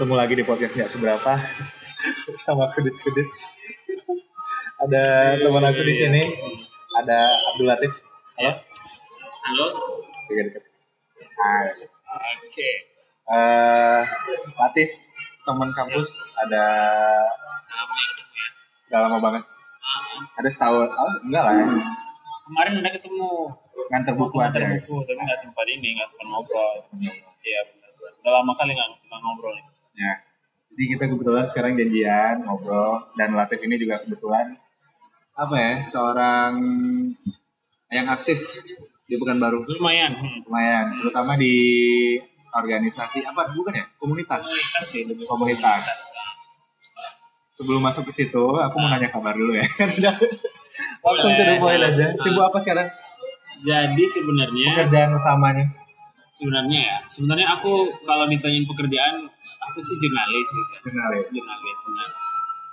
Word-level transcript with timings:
ketemu 0.00 0.16
lagi 0.16 0.32
di 0.32 0.48
podcast 0.48 0.80
nggak 0.80 0.92
seberapa 0.96 1.32
sama 2.48 2.72
kredit. 2.72 2.96
Ada 4.80 5.36
teman 5.36 5.60
aku 5.60 5.84
di 5.84 5.92
sini, 5.92 6.24
ada 7.04 7.28
Abdul 7.52 7.68
Latif. 7.68 7.92
Halo. 8.40 8.64
Halo. 9.44 9.66
Tiga 10.24 10.40
dekat. 10.48 10.72
Oke. 12.16 12.68
Eh, 13.28 14.00
Latif, 14.56 14.88
teman 15.44 15.68
kampus 15.76 16.32
ada 16.48 16.64
Lama 17.68 17.94
ya 18.00 18.08
udah 18.88 19.00
lama 19.04 19.18
banget. 19.20 19.42
Ada 20.40 20.48
setahun, 20.48 20.88
oh 20.96 21.12
enggak 21.28 21.44
lah 21.44 21.52
ya. 21.60 21.64
kemarin 22.48 22.72
udah 22.80 22.92
ketemu 22.96 23.28
Nganter 23.92 24.16
buku 24.16 24.32
nganter 24.40 24.64
buku, 24.64 25.04
tapi 25.04 25.20
nggak 25.28 25.40
sempat 25.44 25.68
ini, 25.68 25.92
nggak 25.92 26.08
sempat 26.08 26.24
ngobrol. 26.24 26.72
Iya 27.44 27.60
benar. 27.68 27.90
Udah 28.00 28.32
lama 28.40 28.52
kali 28.56 28.72
nggak 28.72 28.88
nggak 29.04 29.20
ngobrol 29.20 29.52
nih. 29.52 29.69
Ya. 29.94 30.12
Jadi 30.70 30.84
kita 30.96 31.04
kebetulan 31.10 31.44
sekarang 31.50 31.72
janjian 31.74 32.46
ngobrol 32.46 33.02
dan 33.18 33.34
Latif 33.34 33.58
ini 33.66 33.74
juga 33.76 33.98
kebetulan 34.00 34.54
apa 35.34 35.54
ya 35.56 35.72
seorang 35.82 36.52
yang 37.90 38.06
aktif 38.06 38.38
di 39.10 39.18
Pekanbaru. 39.18 39.66
Lumayan. 39.66 40.14
Hmm. 40.14 40.46
lumayan 40.46 40.94
terutama 40.94 41.34
di 41.34 41.54
organisasi 42.54 43.26
apa 43.26 43.50
bukan 43.50 43.74
ya 43.74 43.86
komunitas. 43.98 44.46
Komunitas 44.46 44.84
sih 44.86 45.02
lebih 45.06 45.26
komunitas. 45.26 46.14
sebelum 47.60 47.84
masuk 47.84 48.08
ke 48.08 48.12
situ 48.24 48.40
aku 48.40 48.76
mau 48.80 48.88
nanya 48.88 49.12
kabar 49.12 49.36
dulu 49.36 49.52
ya. 49.52 49.66
Langsung 51.04 51.36
ke 51.36 51.44
the 51.44 51.60
point 51.60 51.82
aja. 51.84 52.16
Sibuk 52.16 52.40
apa 52.40 52.56
sekarang? 52.56 52.88
Jadi 53.60 54.04
sebenarnya 54.08 54.72
pekerjaan 54.72 55.12
utamanya 55.12 55.68
sebenarnya 56.30 56.78
ya 56.78 56.96
sebenarnya 57.06 57.48
aku 57.58 57.72
kalau 58.06 58.24
ditanyain 58.30 58.66
pekerjaan 58.66 59.26
aku 59.66 59.78
sih 59.82 59.96
jurnalis 59.98 60.48
gitu. 60.48 60.74
jurnalis 60.88 61.26
Jurnalis 61.28 61.78
benar. 61.84 62.08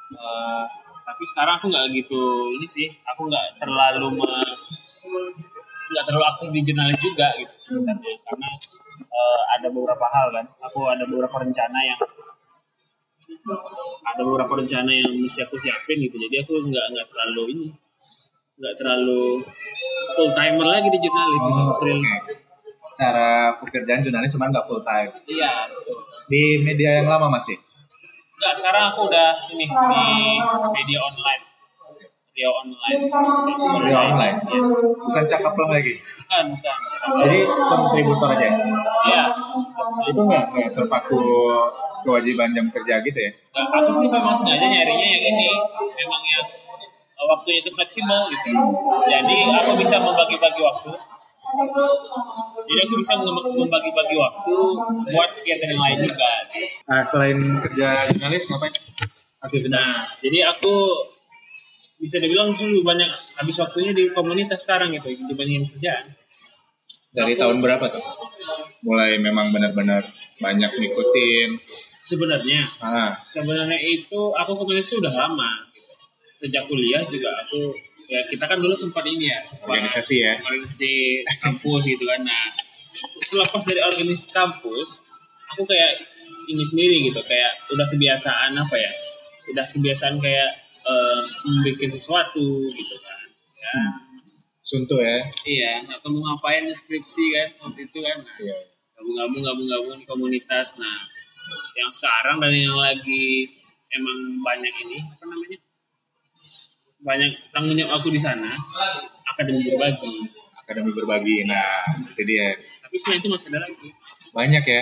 Eh, 0.07 0.63
tapi 1.03 1.23
sekarang 1.27 1.55
aku 1.59 1.65
nggak 1.71 1.85
gitu 1.95 2.21
ini 2.55 2.67
sih 2.67 2.87
aku 3.03 3.27
nggak 3.27 3.59
terlalu 3.59 4.19
me- 4.19 4.55
nggak 5.87 6.03
terlalu 6.03 6.25
aktif 6.27 6.47
di 6.51 6.61
jurnalis 6.67 6.99
juga 6.99 7.27
gitu 7.35 7.53
sebenarnya 7.57 8.11
karena 8.27 8.49
eh, 8.99 9.41
ada 9.55 9.67
beberapa 9.71 10.05
hal 10.07 10.27
kan 10.35 10.45
aku 10.63 10.79
ada 10.87 11.03
beberapa 11.07 11.35
rencana 11.41 11.79
yang 11.83 11.99
ada 14.07 14.21
beberapa 14.23 14.53
rencana 14.63 14.91
yang 14.91 15.11
mesti 15.19 15.43
aku 15.43 15.55
siapin 15.59 15.99
gitu 15.99 16.15
jadi 16.27 16.43
aku 16.43 16.59
nggak 16.63 16.85
nggak 16.91 17.07
terlalu 17.11 17.43
ini 17.55 17.67
nggak 18.57 18.73
terlalu 18.79 19.43
full 20.17 20.31
timer 20.33 20.65
lagi 20.65 20.87
di 20.89 20.99
jurnalis 20.99 21.41
gitu. 21.41 21.51
Oh, 21.61 21.75
Freelance. 21.77 22.15
oke. 22.25 22.46
Secara 22.87 23.27
pekerjaan 23.57 23.99
jurnalis 23.99 24.31
cuma 24.31 24.47
nggak 24.47 24.63
full 24.63 24.79
time 24.81 25.11
iya 25.27 25.67
betul. 25.67 25.99
di 26.25 26.59
media 26.59 26.97
yang 26.97 27.07
lama 27.07 27.27
masih 27.29 27.59
Enggak, 28.37 28.53
sekarang 28.53 28.83
aku 28.87 29.09
udah 29.09 29.33
ini 29.49 29.65
di 29.65 30.05
media 30.71 30.99
online. 31.01 31.41
Media 32.29 32.49
online. 32.53 32.99
media 33.81 33.97
online 34.03 34.35
Yes. 34.45 34.73
bukan 34.93 35.23
cakap 35.25 35.53
lah 35.53 35.69
lagi 35.71 35.97
Bukan, 35.97 36.43
bukan. 36.53 36.77
jadi 37.17 37.37
kontributor 37.49 38.29
aja 38.29 38.47
Iya. 39.03 39.23
itu 40.05 40.21
nggak 40.21 40.43
nggak 40.49 40.69
terpaku 40.71 41.17
kewajiban 42.03 42.53
jam 42.53 42.69
kerja 42.69 43.01
gitu 43.01 43.17
ya 43.17 43.31
Enggak, 43.33 43.67
aku 43.75 43.89
sih 43.91 44.05
memang 44.05 44.31
sengaja 44.31 44.65
nyarinya 44.65 45.07
yang 45.09 45.23
ini. 45.27 45.49
Memang 45.97 46.21
yang 46.23 46.45
waktunya 47.27 47.59
itu 47.59 47.71
fleksibel 47.73 48.29
gitu. 48.29 48.53
Jadi 49.03 49.37
aku 49.49 49.71
bisa 49.75 49.97
membagi-bagi 49.97 50.61
waktu. 50.61 50.93
Jadi 51.47 52.79
aku 52.83 52.93
bisa 52.99 53.13
mem- 53.15 53.55
membagi-bagi 53.55 54.15
waktu 54.15 54.55
buat 55.07 55.29
kegiatan 55.33 55.67
yang 55.71 55.81
lain 55.81 55.97
juga. 56.03 56.31
nah 56.83 57.01
selain 57.03 57.37
kerja 57.61 57.87
jurnalis 58.09 58.43
ngapain 58.47 58.73
aktivitas 59.39 59.71
Nah, 59.71 59.93
jadi 60.19 60.39
aku 60.49 60.73
bisa 61.97 62.19
dibilang 62.19 62.51
sih 62.51 62.67
lebih 62.67 62.83
banyak 62.83 63.07
habis 63.33 63.55
waktunya 63.55 63.89
di 63.89 64.11
komunitas 64.11 64.61
sekarang 64.61 64.91
gitu 64.91 65.07
dibandingin 65.25 65.65
kerjaan. 65.67 66.05
dari 67.09 67.33
tahun 67.33 67.57
berapa 67.57 67.85
tuh 67.89 68.03
mulai 68.83 69.17
memang 69.17 69.49
benar-benar 69.49 70.05
banyak 70.37 70.69
ngikutin 70.69 71.49
Sebenarnya 72.03 72.61
ah 72.79 73.17
sebenarnya 73.25 73.75
itu 73.75 74.31
aku 74.31 74.51
komunitas 74.53 74.87
itu 74.87 74.99
udah 74.99 75.11
lama 75.11 75.49
gitu. 75.67 75.93
sejak 76.37 76.63
kuliah 76.65 77.01
juga 77.03 77.33
aku 77.37 77.73
ya 78.07 78.23
kita 78.31 78.47
kan 78.47 78.57
dulu 78.57 78.71
sempat 78.71 79.03
ini 79.03 79.27
ya 79.27 79.39
sempat 79.43 79.67
organisasi 79.67 80.15
ya. 80.23 80.33
organisasi 80.39 80.91
kampus 81.43 81.81
gitu 81.83 82.03
kan. 82.07 82.19
Nah 82.23 82.45
selepas 83.27 83.61
dari 83.67 83.81
organisasi 83.83 84.31
kampus 84.31 85.03
aku 85.51 85.67
kayak 85.67 85.99
ini 86.47 86.63
sendiri 86.63 86.95
gitu 87.11 87.19
kayak 87.27 87.51
udah 87.71 87.87
kebiasaan 87.91 88.55
apa 88.55 88.75
ya? 88.79 88.91
Udah 89.51 89.65
kebiasaan 89.71 90.17
kayak 90.23 90.51
membuat 91.43 91.91
sesuatu 91.99 92.47
gitu 92.71 92.95
kan 93.03 93.19
ya. 93.59 93.75
Suntuk 94.63 94.99
ya. 95.03 95.19
Iya 95.43 95.71
nggak 95.83 95.99
tahu 95.99 96.15
mau 96.15 96.35
ngapain 96.35 96.71
skripsi 96.71 97.25
kan 97.35 97.47
waktu 97.67 97.91
itu 97.91 97.99
kan. 97.99 98.17
Nah, 98.23 98.37
iya. 98.39 98.57
gabung-gabung 98.97 99.43
gabung-gabung 99.43 99.95
di 99.99 100.07
komunitas. 100.07 100.71
Nah 100.79 101.03
yang 101.75 101.91
sekarang 101.91 102.39
dan 102.39 102.51
yang 102.55 102.75
lagi 102.75 103.47
emang 103.93 104.19
banyak 104.43 104.73
ini 104.83 104.99
apa 104.99 105.23
namanya 105.27 105.57
banyak 106.97 107.31
tanggung 107.53 107.77
jawab 107.77 108.01
aku 108.01 108.09
di 108.09 108.19
sana 108.19 108.57
akademi 109.27 109.61
berbagi. 109.69 110.25
Akademi 110.57 110.91
berbagi 110.91 111.45
nah 111.45 111.85
itu 112.11 112.21
dia. 112.25 112.57
Tapi 112.83 112.95
selain 112.99 113.19
itu 113.21 113.29
masih 113.29 113.47
ada 113.53 113.59
lagi. 113.63 113.89
Banyak 114.33 114.63
ya? 114.63 114.81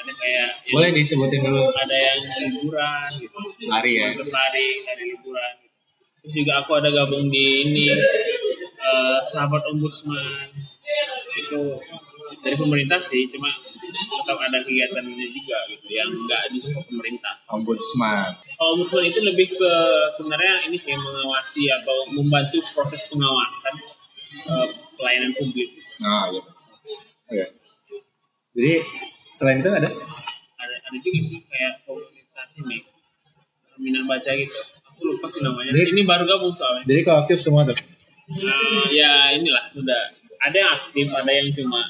Ada 0.00 0.12
kayak 0.16 0.34
yang- 0.64 0.74
boleh 0.74 0.90
disebutin 0.92 1.40
dulu. 1.44 1.64
ada 1.72 1.96
yang 1.96 2.18
liburan 2.50 3.08
gitu. 3.20 3.38
Lari 3.68 3.92
ya? 3.96 4.06
Terus 4.16 4.32
lari 4.32 4.66
dari 4.84 5.04
liburan. 5.14 5.54
Terus 6.24 6.32
juga 6.40 6.52
aku 6.64 6.70
ada 6.80 6.88
gabung 6.88 7.28
di 7.28 7.44
ini 7.68 7.86
eh, 7.88 9.18
sahabat 9.24 9.62
ombudsman. 9.70 10.48
Itu 11.34 11.80
dari 12.44 12.56
pemerintah 12.60 13.00
sih 13.00 13.24
cuma 13.32 13.48
tetap 13.94 14.36
ada 14.40 14.58
kegiatannya 14.60 15.28
juga 15.32 15.58
gitu 15.72 15.86
yang 15.88 16.08
nggak 16.12 16.42
disupport 16.52 16.84
pemerintah. 16.88 17.34
Ombudsman 17.48 18.30
kalau 18.64 18.80
ombudsman 18.80 19.04
itu 19.04 19.20
lebih 19.20 19.60
ke 19.60 19.72
sebenarnya 20.16 20.64
ini 20.64 20.80
sih 20.80 20.96
mengawasi 20.96 21.68
atau 21.68 22.08
membantu 22.08 22.64
proses 22.72 23.04
pengawasan 23.12 23.76
eh, 24.40 24.68
pelayanan 24.96 25.36
publik. 25.36 25.68
Nah 26.00 26.32
iya. 26.32 26.42
Oke. 27.28 27.46
jadi 28.56 28.72
selain 29.28 29.60
itu 29.60 29.68
ada? 29.68 29.84
Ada 30.56 30.74
ada 30.80 30.96
juga 30.96 31.20
sih 31.28 31.44
kayak 31.44 31.84
komunitas 31.84 32.48
ini. 32.56 32.88
Minat 33.76 34.08
baca 34.08 34.32
gitu. 34.32 34.56
Aku 34.88 35.12
lupa 35.12 35.28
sih 35.28 35.44
namanya. 35.44 35.76
Jadi- 35.76 35.92
ini 35.92 36.02
baru 36.08 36.24
gabung 36.24 36.56
soalnya. 36.56 36.88
Jadi 36.88 37.00
kalau 37.04 37.28
aktif 37.28 37.44
semua 37.44 37.68
tuh? 37.68 37.76
Nah, 37.76 38.88
ya 38.88 39.36
inilah 39.36 39.76
udah. 39.76 40.02
Ada 40.40 40.56
yang 40.56 40.70
aktif 40.72 41.06
ada 41.12 41.28
yang 41.28 41.52
cuma 41.52 41.84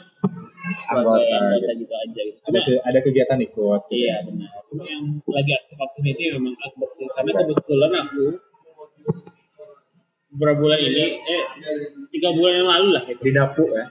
Anggota, 0.65 1.21
gitu. 1.61 1.73
gitu 1.85 1.95
aja 1.95 2.21
gitu. 2.25 2.39
Ada 2.41 2.49
cuma 2.49 2.59
ke- 2.65 2.83
ada 2.83 2.99
kegiatan 3.01 3.39
ikut. 3.39 3.81
Iya 3.93 4.15
benar. 4.25 4.51
Cuma 4.65 4.83
yang 4.89 5.05
lagi 5.29 5.53
aktif 5.53 5.77
aktif 5.77 6.03
itu 6.09 6.21
ya 6.25 6.33
memang 6.41 6.55
akbar 6.57 6.89
sih. 6.97 7.07
Karena 7.13 7.31
kebetulan 7.37 7.93
aku 8.01 8.25
beberapa 10.35 10.59
bulan 10.59 10.81
ini 10.83 11.05
eh 11.21 11.43
tiga 12.11 12.29
bulan 12.33 12.53
yang 12.59 12.69
lalu 12.69 12.89
lah 12.97 13.03
gitu. 13.05 13.21
Di 13.23 13.33
dapur 13.33 13.69
ya. 13.71 13.87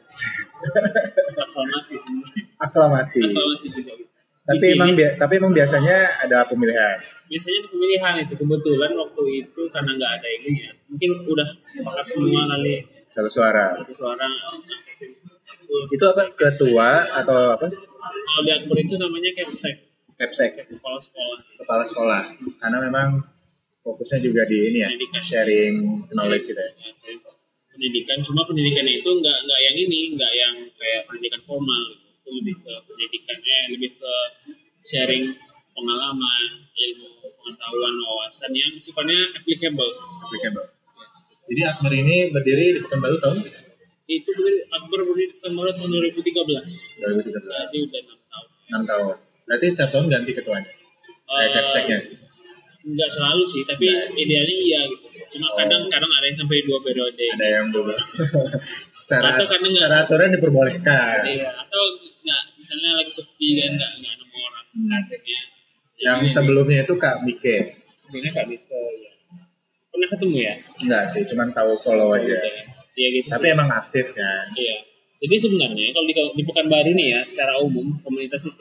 Aklamasi 1.46 1.94
sebenarnya 1.96 2.44
aklamasi. 2.58 3.20
Aklamasi 3.22 3.66
juga 3.70 3.92
gitu. 3.94 4.12
Tapi 4.44 4.58
Dipilih. 4.60 4.76
emang 4.76 4.90
tapi 5.16 5.34
emang 5.40 5.54
biasanya 5.54 5.98
ada 6.20 6.44
pemilihan? 6.44 6.98
Biasanya 7.30 7.58
itu 7.64 7.70
pemilihan 7.72 8.14
itu. 8.20 8.34
Kebetulan 8.36 8.92
waktu 8.98 9.24
itu 9.40 9.62
karena 9.70 9.92
nggak 9.96 10.12
ada 10.20 10.28
ininya 10.42 10.70
mungkin 10.90 11.12
udah 11.30 11.48
sepakat 11.62 12.06
semua 12.10 12.44
kali. 12.50 12.82
Satu 13.14 13.30
suara. 13.30 13.78
Satu 13.78 13.94
suara 13.94 14.26
itu 15.92 16.06
apa? 16.06 16.24
Ketua 16.38 16.90
atau 17.24 17.58
apa? 17.58 17.68
Kalau 17.68 18.42
di 18.46 18.52
akbar 18.54 18.78
itu 18.78 18.96
namanya 18.98 19.30
kepsek 19.34 19.94
capsek 20.18 20.52
kepala 20.70 21.00
sekolah. 21.02 21.40
Kepala 21.60 21.84
sekolah. 21.84 22.22
Karena 22.62 22.78
memang 22.80 23.08
fokusnya 23.84 24.24
juga 24.24 24.48
di 24.48 24.58
ini 24.72 24.80
ya 24.80 24.90
Pendidikan. 24.94 25.22
sharing 25.22 25.74
knowledge 26.14 26.46
gitu 26.48 26.62
ya. 26.62 26.72
Pendidikan. 27.74 28.18
Cuma 28.22 28.46
pendidikannya 28.46 29.02
itu 29.02 29.10
nggak 29.10 29.38
nggak 29.44 29.60
yang 29.60 29.76
ini 29.76 30.00
nggak 30.16 30.32
yang 30.32 30.54
kayak 30.78 31.02
pendidikan 31.10 31.42
formal. 31.44 31.84
Itu 32.24 32.30
lebih 32.32 32.56
ke 32.64 32.74
pendidikannya 32.88 33.58
lebih 33.76 33.92
ke 34.00 34.14
sharing 34.88 35.34
pengalaman 35.74 36.42
ilmu 36.70 37.10
pengetahuan 37.44 37.96
wawasan 37.98 38.52
yang 38.54 38.72
sifatnya 38.78 39.34
applicable. 39.36 39.92
Applicable. 40.24 40.68
Jadi 41.44 41.62
Akbar 41.68 41.92
ini 41.92 42.32
berdiri 42.32 42.78
di 42.78 42.80
Pekanbaru 42.88 43.20
tahun 43.20 43.38
itu 44.04 44.32
Akbar 44.68 45.00
berdiri 45.04 45.34
tahun 45.40 45.54
baru 45.56 45.72
tahun 45.74 45.90
2013 45.96 46.28
2013 47.02 47.48
berarti 47.48 47.78
udah 47.88 48.02
enam 48.04 48.20
tahun. 48.28 48.48
6 48.68 48.92
tahun. 48.92 49.16
Berarti 49.44 49.66
setiap 49.72 49.90
tahun 49.92 50.06
ganti 50.12 50.32
ketuanya? 50.36 50.72
Kayak 51.24 51.44
Eh, 51.44 51.50
capseknya 51.56 52.00
nggak 52.84 53.08
selalu 53.08 53.44
sih 53.48 53.64
tapi 53.64 53.88
idealnya 54.12 54.56
iya 54.60 54.80
gitu. 54.92 55.08
Cuma 55.40 55.48
Oh. 55.50 55.56
kadang 55.56 55.88
kadang 55.88 56.12
ada 56.12 56.28
yang 56.28 56.36
sampai 56.36 56.60
dua 56.68 56.78
periode. 56.84 57.16
Ada 57.16 57.48
yang 57.48 57.68
dua 57.72 57.96
secara 59.00 59.40
Atau 59.40 59.48
karena 59.48 59.68
secara 59.72 59.96
aturan 60.04 60.36
diperbolehkan. 60.36 61.24
Iya, 61.24 61.50
atau 61.64 61.84
nggak 61.96 62.42
misalnya 62.60 62.92
lagi 63.00 63.12
sepi 63.12 63.48
kan 63.56 63.72
nggak 63.80 63.92
nggak 64.04 64.14
nemu 64.20 64.38
orang. 64.38 64.66
Hmm. 64.76 64.92
akhirnya 65.00 65.40
yang 66.04 66.20
sebelumnya 66.28 66.84
itu 66.84 66.94
Kak 67.00 67.24
Mike. 67.24 67.56
Sebelumnya 68.04 68.32
Kak 68.36 68.46
Dito 68.52 68.76
ya. 69.00 69.12
Pernah 69.88 70.08
ketemu 70.12 70.38
ya? 70.44 70.54
Enggak 70.84 71.04
sih, 71.08 71.22
cuman 71.24 71.48
tahu 71.56 71.72
follow 71.80 72.12
aja. 72.12 72.36
Iya 72.94 73.08
gitu. 73.20 73.28
Tapi 73.30 73.46
emang 73.50 73.70
aktif 73.70 74.06
kan. 74.14 74.46
Iya. 74.54 74.78
Jadi 75.24 75.36
sebenarnya 75.40 75.88
kalau 75.96 76.06
di, 76.06 76.14
di 76.36 76.44
Pekanbaru 76.44 76.92
nih 76.94 77.08
ya, 77.16 77.20
secara 77.24 77.56
umum 77.58 77.96
komunitas 78.04 78.44
itu, 78.44 78.60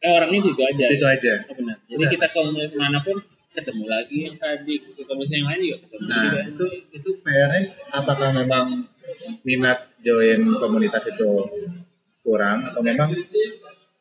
eh 0.00 0.08
orangnya 0.08 0.40
itu, 0.40 0.50
itu 0.50 0.62
aja. 0.64 0.84
Itu 0.88 1.04
aja. 1.06 1.32
Oh, 1.46 1.54
benar. 1.54 1.76
Jadi 1.84 2.00
Benar. 2.00 2.12
kita 2.16 2.26
ke 2.26 2.34
komunitas 2.34 2.72
mana 2.74 2.98
pun 3.04 3.16
ketemu 3.52 3.84
lagi 3.86 4.16
yang 4.24 4.36
tadi, 4.40 4.74
ke 4.80 5.02
komunitas 5.04 5.32
yang 5.36 5.46
lain 5.46 5.60
juga 5.60 5.76
ketemu 5.84 6.04
Nah, 6.08 6.22
juga. 6.24 6.40
itu 6.48 6.66
itu 6.94 7.10
PR-nya 7.20 7.60
apakah 7.92 8.28
memang 8.32 8.66
minat 9.42 9.78
join 10.00 10.40
komunitas 10.56 11.04
itu 11.06 11.28
kurang 12.20 12.64
atau 12.64 12.80
memang 12.80 13.12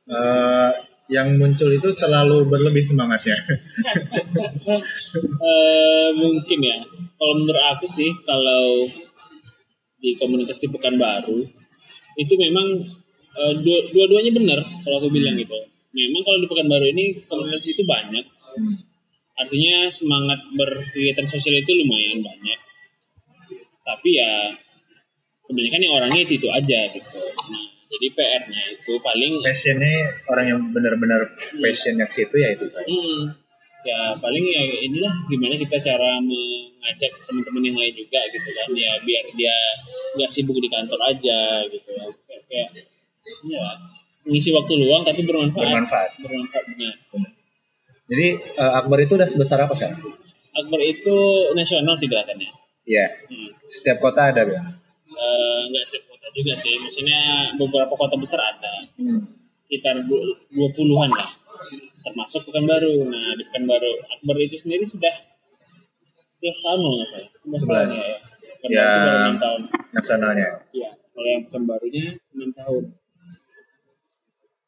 eh, 0.08 0.72
yang 1.08 1.28
muncul 1.36 1.68
itu 1.70 1.90
terlalu 1.96 2.48
berlebih 2.48 2.84
semangatnya? 2.84 3.36
Eh, 4.68 6.08
mungkin 6.14 6.60
ya. 6.60 6.78
Kalau 7.18 7.34
menurut 7.36 7.64
aku 7.72 7.86
sih, 7.88 8.12
kalau 8.24 8.86
di 9.98 10.14
komunitas 10.18 10.62
di 10.62 10.68
Pekanbaru 10.70 11.42
itu 12.18 12.34
memang 12.38 12.68
dua, 13.62 13.80
dua-duanya 13.94 14.34
benar 14.34 14.60
kalau 14.82 14.98
aku 15.02 15.10
bilang 15.14 15.38
gitu. 15.38 15.58
Memang 15.94 16.22
kalau 16.26 16.38
di 16.42 16.48
Pekanbaru 16.50 16.86
ini 16.94 17.06
komunitas 17.26 17.66
itu 17.66 17.82
banyak. 17.86 18.26
Artinya 19.38 19.94
semangat 19.94 20.42
berkegiatan 20.58 21.30
sosial 21.30 21.62
itu 21.62 21.72
lumayan 21.78 22.26
banyak. 22.26 22.60
Tapi 23.86 24.10
ya 24.18 24.50
kebanyakan 25.46 25.80
yang 25.86 25.94
orangnya 25.96 26.22
itu 26.26 26.34
itu 26.42 26.50
aja 26.50 26.80
gitu. 26.92 27.22
Nah, 27.22 27.66
jadi 27.88 28.08
PR-nya 28.18 28.62
itu 28.76 28.94
paling 29.00 29.40
Passionnya 29.40 30.12
orang 30.28 30.46
yang 30.50 30.60
benar-benar 30.76 31.24
passionnya 31.56 32.04
ke 32.10 32.14
situ 32.20 32.36
ya 32.36 32.50
itu 32.52 32.66
kan. 32.68 32.84
Hmm. 32.84 33.24
Ya 33.86 34.00
paling 34.18 34.42
ya 34.44 34.62
inilah 34.84 35.14
gimana 35.30 35.54
kita 35.56 35.78
cara 35.80 36.18
mengajak 36.20 37.12
teman-teman 37.24 37.62
yang 37.62 37.78
lain 37.78 37.94
juga 37.94 38.20
gitu 38.30 38.50
kan 38.52 38.68
ya 38.74 38.92
biar 39.00 39.24
dia 39.38 39.56
nggak 40.18 40.30
sibuk 40.34 40.58
di 40.58 40.68
kantor 40.68 40.98
aja 41.06 41.62
gitu 41.70 41.90
ya 41.94 42.06
kayak, 42.50 42.70
ya 43.48 43.66
mengisi 44.26 44.50
waktu 44.52 44.74
luang 44.76 45.06
tapi 45.06 45.22
bermanfaat 45.24 45.62
Bermanfaat. 45.64 46.10
bermanfaat 46.20 46.64
benar 46.74 46.96
Jadi 48.08 48.28
eh, 48.40 48.72
Akbar 48.74 48.98
itu 49.00 49.14
udah 49.16 49.28
sebesar 49.28 49.60
apa 49.62 49.76
sekarang? 49.76 50.00
Akbar 50.52 50.80
itu 50.82 51.16
nasional 51.54 51.94
sih 51.96 52.08
gerakannya 52.08 52.50
Iya. 52.84 53.08
hmm. 53.30 53.52
Setiap 53.68 54.00
kota 54.00 54.32
ada 54.32 54.42
ya. 54.42 54.64
Eh, 55.08 55.60
nggak 55.70 55.86
sekota 55.86 56.28
juga 56.34 56.56
sih 56.56 56.76
maksudnya 56.76 57.20
beberapa 57.56 57.94
kota 57.94 58.18
besar 58.18 58.42
ada 58.42 58.74
Hmm. 58.98 59.22
sekitar 59.64 60.02
dua 60.50 60.68
puluhan 60.74 61.14
lah 61.14 61.30
termasuk 62.18 62.50
Pekanbaru 62.50 63.06
nah 63.06 63.38
di 63.38 63.46
Pekanbaru 63.46 63.92
Akbar 64.10 64.36
itu 64.42 64.58
sendiri 64.58 64.90
sudah 64.90 65.14
11 66.42 66.50
tahun 66.66 66.80
loh 66.82 66.94
nggak 66.98 67.10
salah 67.14 67.30
11 67.46 67.62
tahun 67.62 67.88
11. 67.94 67.94
ya 67.94 68.18
Ya. 68.68 68.90
itu 68.90 69.06
baru 69.06 69.22
6 69.30 69.38
tahun 69.38 69.62
Nasionalnya. 69.94 70.50
iya 70.74 70.90
kalau 71.14 71.30
yang 71.30 71.44
Pekanbarunya 71.46 72.06
6 72.34 72.58
tahun 72.58 72.84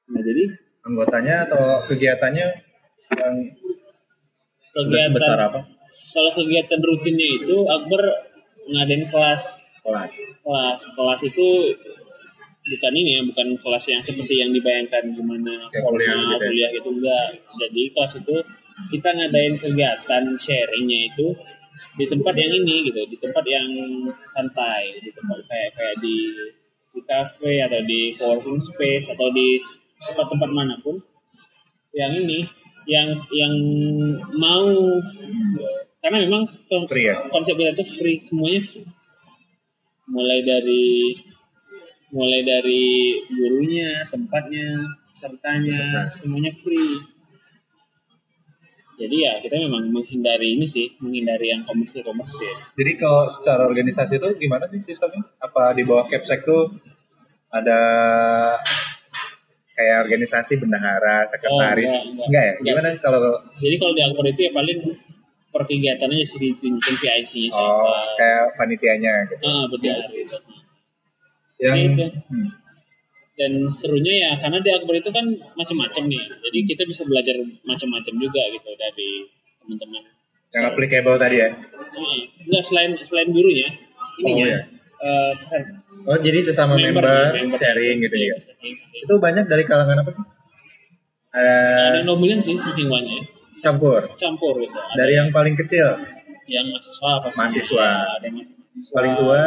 nah 0.07 0.21
jadi 0.21 0.43
Anggotanya 0.79 1.35
atau 1.43 1.61
kegiatannya 1.85 2.47
yang 3.17 3.35
kegiatan 4.71 5.09
sebesar 5.11 5.39
apa? 5.41 5.59
kalau 6.13 6.31
kegiatan 6.31 6.79
rutinnya 6.79 7.27
itu 7.35 7.55
Akbar 7.65 8.01
ngadain 8.67 9.09
kelas 9.09 9.43
Kelas. 9.79 10.13
kelas 10.45 10.79
kelas 10.85 11.19
itu 11.23 11.47
bukan 12.69 12.93
ini 12.93 13.09
ya 13.17 13.21
bukan 13.25 13.47
kelas 13.59 13.85
yang 13.89 14.01
seperti 14.03 14.33
yang 14.41 14.51
dibayangkan 14.53 15.03
gimana 15.09 15.67
Kayak 15.69 15.83
formal 15.83 15.97
kuliah 15.97 16.17
gitu 16.17 16.29
ya? 16.29 16.37
kuliah 16.45 16.69
gitu 16.73 16.89
enggak 16.93 17.27
jadi 17.57 17.81
kelas 17.95 18.13
itu 18.21 18.35
kita 18.93 19.09
ngadain 19.11 19.53
kegiatan 19.59 20.23
sharingnya 20.39 20.99
itu 21.11 21.27
di 21.95 22.05
tempat 22.07 22.35
yang 22.35 22.51
ini 22.63 22.75
gitu 22.91 23.01
di 23.07 23.17
tempat 23.19 23.43
yang 23.47 23.67
santai 24.23 24.95
di 24.99 25.11
tempat 25.11 25.39
kayak 25.47 25.71
kayak 25.75 25.95
di 26.03 26.17
di 26.89 27.01
cafe 27.05 27.63
atau 27.63 27.81
di 27.85 28.15
coworking 28.17 28.59
space 28.59 29.07
atau 29.13 29.29
di 29.31 29.59
tempat-tempat 29.99 30.49
mana 30.51 30.75
pun 30.79 30.99
yang 31.95 32.11
ini 32.13 32.43
yang 32.89 33.13
yang 33.31 33.53
mau 34.39 34.65
karena 35.99 36.17
memang 36.25 36.43
Free 36.87 37.11
ya? 37.11 37.15
konsep 37.27 37.59
kita 37.59 37.75
itu 37.75 37.85
free 37.99 38.17
semuanya 38.23 38.61
free 38.63 38.87
mulai 40.09 40.41
dari 40.41 41.13
mulai 42.09 42.41
dari 42.41 43.17
gurunya 43.29 44.01
tempatnya 44.09 44.81
pesertanya 45.13 46.09
semuanya 46.09 46.53
free 46.57 46.97
jadi 48.99 49.15
ya 49.15 49.33
kita 49.39 49.55
memang 49.55 49.95
menghindari 49.95 50.59
ini 50.59 50.67
sih 50.67 50.91
menghindari 50.99 51.55
yang 51.55 51.63
komersil 51.63 52.03
komersil 52.03 52.51
Jadi 52.75 52.91
kalau 52.99 53.31
secara 53.31 53.63
organisasi 53.63 54.19
itu 54.19 54.27
gimana 54.35 54.67
sih 54.67 54.83
sistemnya? 54.83 55.23
Apa 55.39 55.71
di 55.71 55.87
bawah 55.87 56.03
Capsek 56.11 56.43
tuh 56.43 56.67
ada 57.47 57.79
kayak 59.71 60.03
organisasi 60.03 60.59
bendahara, 60.59 61.23
sekretaris? 61.31 61.87
Oh, 61.87 61.95
enggak, 61.95 62.03
enggak. 62.11 62.27
enggak 62.27 62.43
ya? 62.43 62.53
Enggak. 62.59 62.67
Gimana 62.67 62.87
sih 62.91 62.99
kalau 62.99 63.19
jadi 63.55 63.75
kalau 63.79 63.93
di 63.95 64.01
Akbar 64.03 64.25
itu 64.27 64.41
ya 64.43 64.51
paling 64.51 64.79
per 65.49 65.63
kegiatannya 65.65 66.25
sih 66.27 66.37
ditunjukin 66.37 66.95
PIC-nya 67.01 67.49
siapa 67.49 67.81
oh, 67.81 68.05
kayak 68.13 68.45
panitianya 68.53 69.13
gitu? 69.25 69.43
ah 69.49 69.65
betul 69.65 69.97
Yang 71.59 71.77
Gitu. 71.77 72.05
hmm, 72.29 72.47
dan 73.35 73.51
serunya 73.69 74.13
ya 74.19 74.31
karena 74.37 74.59
di 74.59 74.69
Akbar 74.69 74.95
itu 74.95 75.09
kan 75.09 75.23
macam-macam 75.53 76.03
nih 76.05 76.23
jadi 76.41 76.59
kita 76.65 76.83
bisa 76.85 77.03
belajar 77.03 77.35
macam-macam 77.63 78.13
juga 78.17 78.43
gitu 78.49 78.69
dari 78.73 79.09
teman-teman 79.57 80.03
yang 80.49 80.65
applicable 80.65 81.15
tadi 81.15 81.35
ya? 81.37 81.49
Ah, 81.49 82.19
enggak 82.41 82.63
selain 82.63 82.91
selain 82.99 83.29
gurunya 83.29 83.69
ininya 84.17 84.43
Oh, 84.43 84.45
iya. 84.45 84.59
eh, 84.99 85.31
pesan- 85.37 85.77
Oh 86.01 86.15
jadi 86.17 86.39
sesama 86.41 86.73
member, 86.73 86.99
membernya, 86.99 87.31
member. 87.37 87.55
sharing 87.55 87.97
gitu 88.01 88.17
ya? 88.17 88.35
sharing. 88.39 88.75
Itu 88.97 89.13
banyak 89.15 89.45
dari 89.45 89.63
kalangan 89.63 89.99
apa 89.99 90.09
sih? 90.09 90.23
Ada 91.29 91.55
ada 91.93 91.99
dominan 92.01 92.39
sih 92.39 92.55
saking 92.55 92.87
banyak 92.87 93.23
campur 93.59 94.01
campur 94.15 94.55
gitu 94.57 94.73
ada 94.73 94.95
dari 94.97 95.13
yang 95.13 95.29
paling 95.29 95.51
kecil, 95.53 95.85
yang 96.45 96.63
mahasiswa 96.65 97.11
pasti 97.21 97.37
Mahasiswa. 97.37 97.87
ada 98.09 98.25
yang 98.25 98.35
mahasiswa. 98.39 98.95
paling 98.95 99.13
tua, 99.13 99.41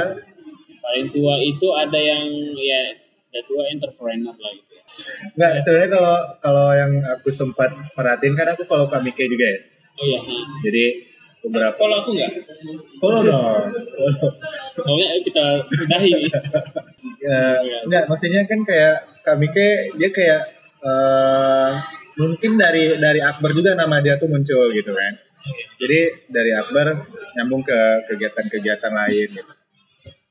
paling 0.82 1.06
tua 1.14 1.34
itu 1.38 1.66
ada 1.72 1.98
yang 1.98 2.26
ya 2.58 2.80
ada 3.32 3.40
tua 3.46 3.62
entrepreneur 3.70 4.34
lah 4.34 4.52
gitu 4.52 4.72
Enggak, 5.32 5.52
sebenarnya 5.64 5.90
kalau 5.96 6.16
kalau 6.44 6.68
yang 6.76 6.92
aku 7.16 7.32
sempat 7.32 7.72
perhatiin 7.96 8.36
kan 8.36 8.52
aku 8.52 8.68
follow 8.68 8.84
Kak 8.92 9.00
Mike 9.00 9.24
juga 9.24 9.46
ya. 9.48 9.60
oh 9.96 10.04
iya. 10.04 10.20
Jadi 10.60 10.84
beberapa 11.42 11.74
kalau 11.80 11.96
aku 12.04 12.10
enggak 12.12 12.32
follow 13.00 13.20
dong. 13.24 13.66
pokoknya 14.76 15.06
ayo 15.16 15.20
kita 15.24 15.44
udahi 15.64 16.10
Eh, 17.22 17.58
enggak, 17.86 18.10
maksudnya 18.10 18.42
kan 18.50 18.66
kayak 18.66 19.22
Kak 19.22 19.38
Mike 19.38 19.94
dia 19.96 20.10
kayak 20.10 20.42
eh, 20.82 21.70
mungkin 22.18 22.58
dari 22.60 22.98
dari 22.98 23.20
Akbar 23.22 23.54
juga 23.54 23.78
nama 23.78 24.02
dia 24.02 24.18
tuh 24.18 24.28
muncul 24.28 24.68
gitu 24.74 24.92
kan. 24.92 25.14
Jadi 25.80 25.98
dari 26.30 26.50
Akbar 26.52 26.94
nyambung 27.38 27.62
ke 27.62 27.78
kegiatan-kegiatan 28.10 28.92
lain 28.92 29.28
gitu. 29.32 29.52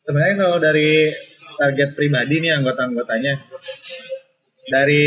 Sebenarnya 0.01 0.35
kalau 0.41 0.57
dari 0.57 1.13
target 1.61 1.93
pribadi 1.93 2.41
nih 2.41 2.57
anggota-anggotanya 2.57 3.37
dari 4.65 5.05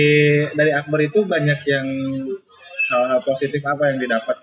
dari 0.55 0.71
Akbar 0.71 1.03
itu 1.03 1.27
banyak 1.27 1.61
yang 1.67 1.87
hal-hal 2.95 3.21
positif 3.27 3.59
apa 3.67 3.91
yang 3.91 3.99
didapat 3.99 4.37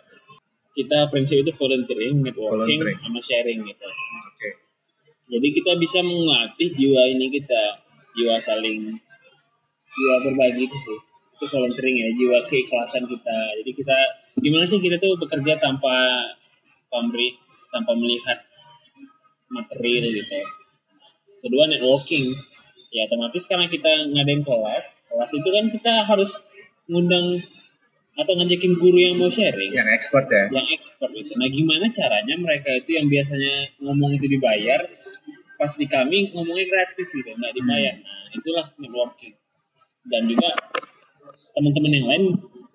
kita 0.72 1.08
prinsip 1.12 1.44
itu 1.44 1.52
volunteering 1.56 2.24
networking 2.24 2.80
Volunteering. 2.80 2.98
sama 3.00 3.20
sharing 3.20 3.60
gitu 3.64 3.88
Oke. 3.88 4.50
jadi 5.28 5.48
kita 5.52 5.72
bisa 5.80 6.00
mengatih 6.00 6.70
jiwa 6.72 7.02
ini 7.12 7.28
kita 7.28 7.80
jiwa 8.16 8.36
saling 8.40 8.92
jiwa 9.92 10.16
berbagi 10.24 10.68
itu 10.68 10.78
sih 10.80 11.00
itu 11.38 11.46
volunteering 11.48 11.96
ya 11.96 12.10
jiwa 12.16 12.38
keikhlasan 12.48 13.04
kita 13.04 13.40
jadi 13.62 13.72
kita 13.72 13.98
gimana 14.40 14.64
sih 14.64 14.80
kita 14.80 14.96
tuh 15.00 15.16
bekerja 15.20 15.60
tanpa 15.60 16.24
pamrih 16.88 17.36
tanpa 17.72 17.92
melihat 17.96 18.40
material 19.52 20.08
gitu 20.10 20.40
kedua 21.44 21.68
networking 21.68 22.32
ya 22.92 23.08
otomatis 23.08 23.44
karena 23.48 23.68
kita 23.68 23.92
ngadain 24.12 24.44
kelas 24.44 24.86
kelas 25.12 25.32
itu 25.36 25.50
kan 25.52 25.66
kita 25.72 25.94
harus 26.08 26.32
ngundang 26.88 27.40
atau 28.12 28.34
ngajakin 28.36 28.76
guru 28.76 28.98
yang 29.00 29.16
mau 29.16 29.32
sharing 29.32 29.72
Yang 29.72 29.90
expert 29.96 30.28
ya. 30.28 30.46
yang 30.52 30.68
expert 30.68 31.12
itu. 31.16 31.32
Nah, 31.40 31.48
gimana 31.48 31.88
caranya 31.96 32.36
mereka 32.36 32.70
itu 32.76 33.00
yang 33.00 33.08
biasanya 33.08 33.72
ngomong 33.80 34.20
itu 34.20 34.28
dibayar, 34.28 34.84
pas 35.56 35.72
di 35.80 35.88
kami 35.88 36.36
ngomongnya 36.36 36.68
gratis 36.68 37.08
gitu, 37.16 37.32
nggak 37.32 37.56
dibayar. 37.56 37.96
Nah, 38.04 38.28
itulah 38.36 38.66
networking. 38.76 39.32
Dan 40.04 40.28
juga 40.28 40.52
teman-teman 41.56 41.92
yang 41.96 42.08
lain 42.12 42.24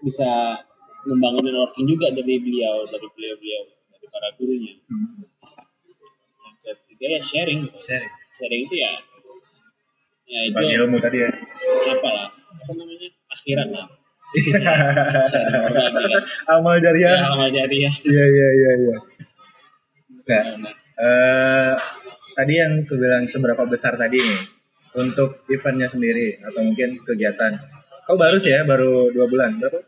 bisa 0.00 0.56
membangun 1.04 1.44
networking 1.44 1.84
juga 1.84 2.08
dari 2.16 2.40
beliau, 2.40 2.88
dari 2.88 3.06
beliau-beliau, 3.12 3.62
dari 3.92 4.06
para 4.08 4.28
gurunya. 4.40 4.72
Yang 4.72 5.35
ketiga 6.96 7.06
ya 7.12 7.20
sharing. 7.20 7.60
Gitu. 7.62 7.78
Sharing. 7.78 8.12
Sharing 8.36 8.60
itu 8.64 8.74
ya, 8.76 8.92
ya 10.26 10.40
itu 10.48 10.56
Bagi 10.56 10.72
ilmu 10.76 10.96
tadi 10.98 11.18
ya. 11.20 11.28
apa 11.28 12.08
lah, 12.08 12.28
apa 12.32 12.72
namanya, 12.72 13.08
akhirat 13.30 13.68
lah. 13.70 13.86
Amal 16.50 16.76
Ya, 16.76 16.82
jariah. 16.90 17.14
amal 17.30 17.46
jariah. 17.48 17.94
Iya 18.02 18.24
iya 18.26 18.48
iya 18.50 18.70
iya. 18.82 18.96
Nah, 20.26 20.44
eh 20.98 21.72
tadi 22.34 22.52
yang 22.58 22.82
aku 22.82 22.98
bilang 22.98 23.24
seberapa 23.30 23.62
besar 23.64 23.94
tadi 23.94 24.18
nih 24.18 24.40
untuk 24.98 25.46
eventnya 25.46 25.86
sendiri 25.86 26.42
atau 26.42 26.60
mungkin 26.60 26.98
kegiatan. 27.06 27.54
Kau 28.02 28.18
baru 28.18 28.34
sih 28.34 28.50
ya, 28.50 28.66
baru 28.66 29.10
dua 29.10 29.26
bulan, 29.26 29.58
berapa? 29.58 29.78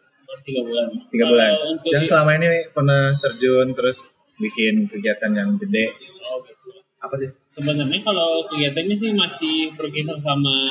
Tiga 0.47 0.63
bulan. 0.63 0.87
Tiga 1.11 1.27
Kalau 1.27 1.35
bulan. 1.35 1.51
Yang 1.83 2.05
selama 2.07 2.31
ini 2.39 2.49
pernah 2.71 3.11
terjun 3.19 3.75
terus 3.75 4.15
bikin 4.39 4.87
kegiatan 4.87 5.35
yang 5.35 5.59
gede. 5.59 5.91
Oh, 6.23 6.39
gitu. 6.47 6.78
Apa 6.99 7.15
sih? 7.15 7.31
Sebenarnya 7.49 8.01
kalau 8.03 8.43
kegiatannya 8.47 8.97
sih 8.97 9.11
masih 9.13 9.57
berkisar 9.75 10.19
sama 10.19 10.67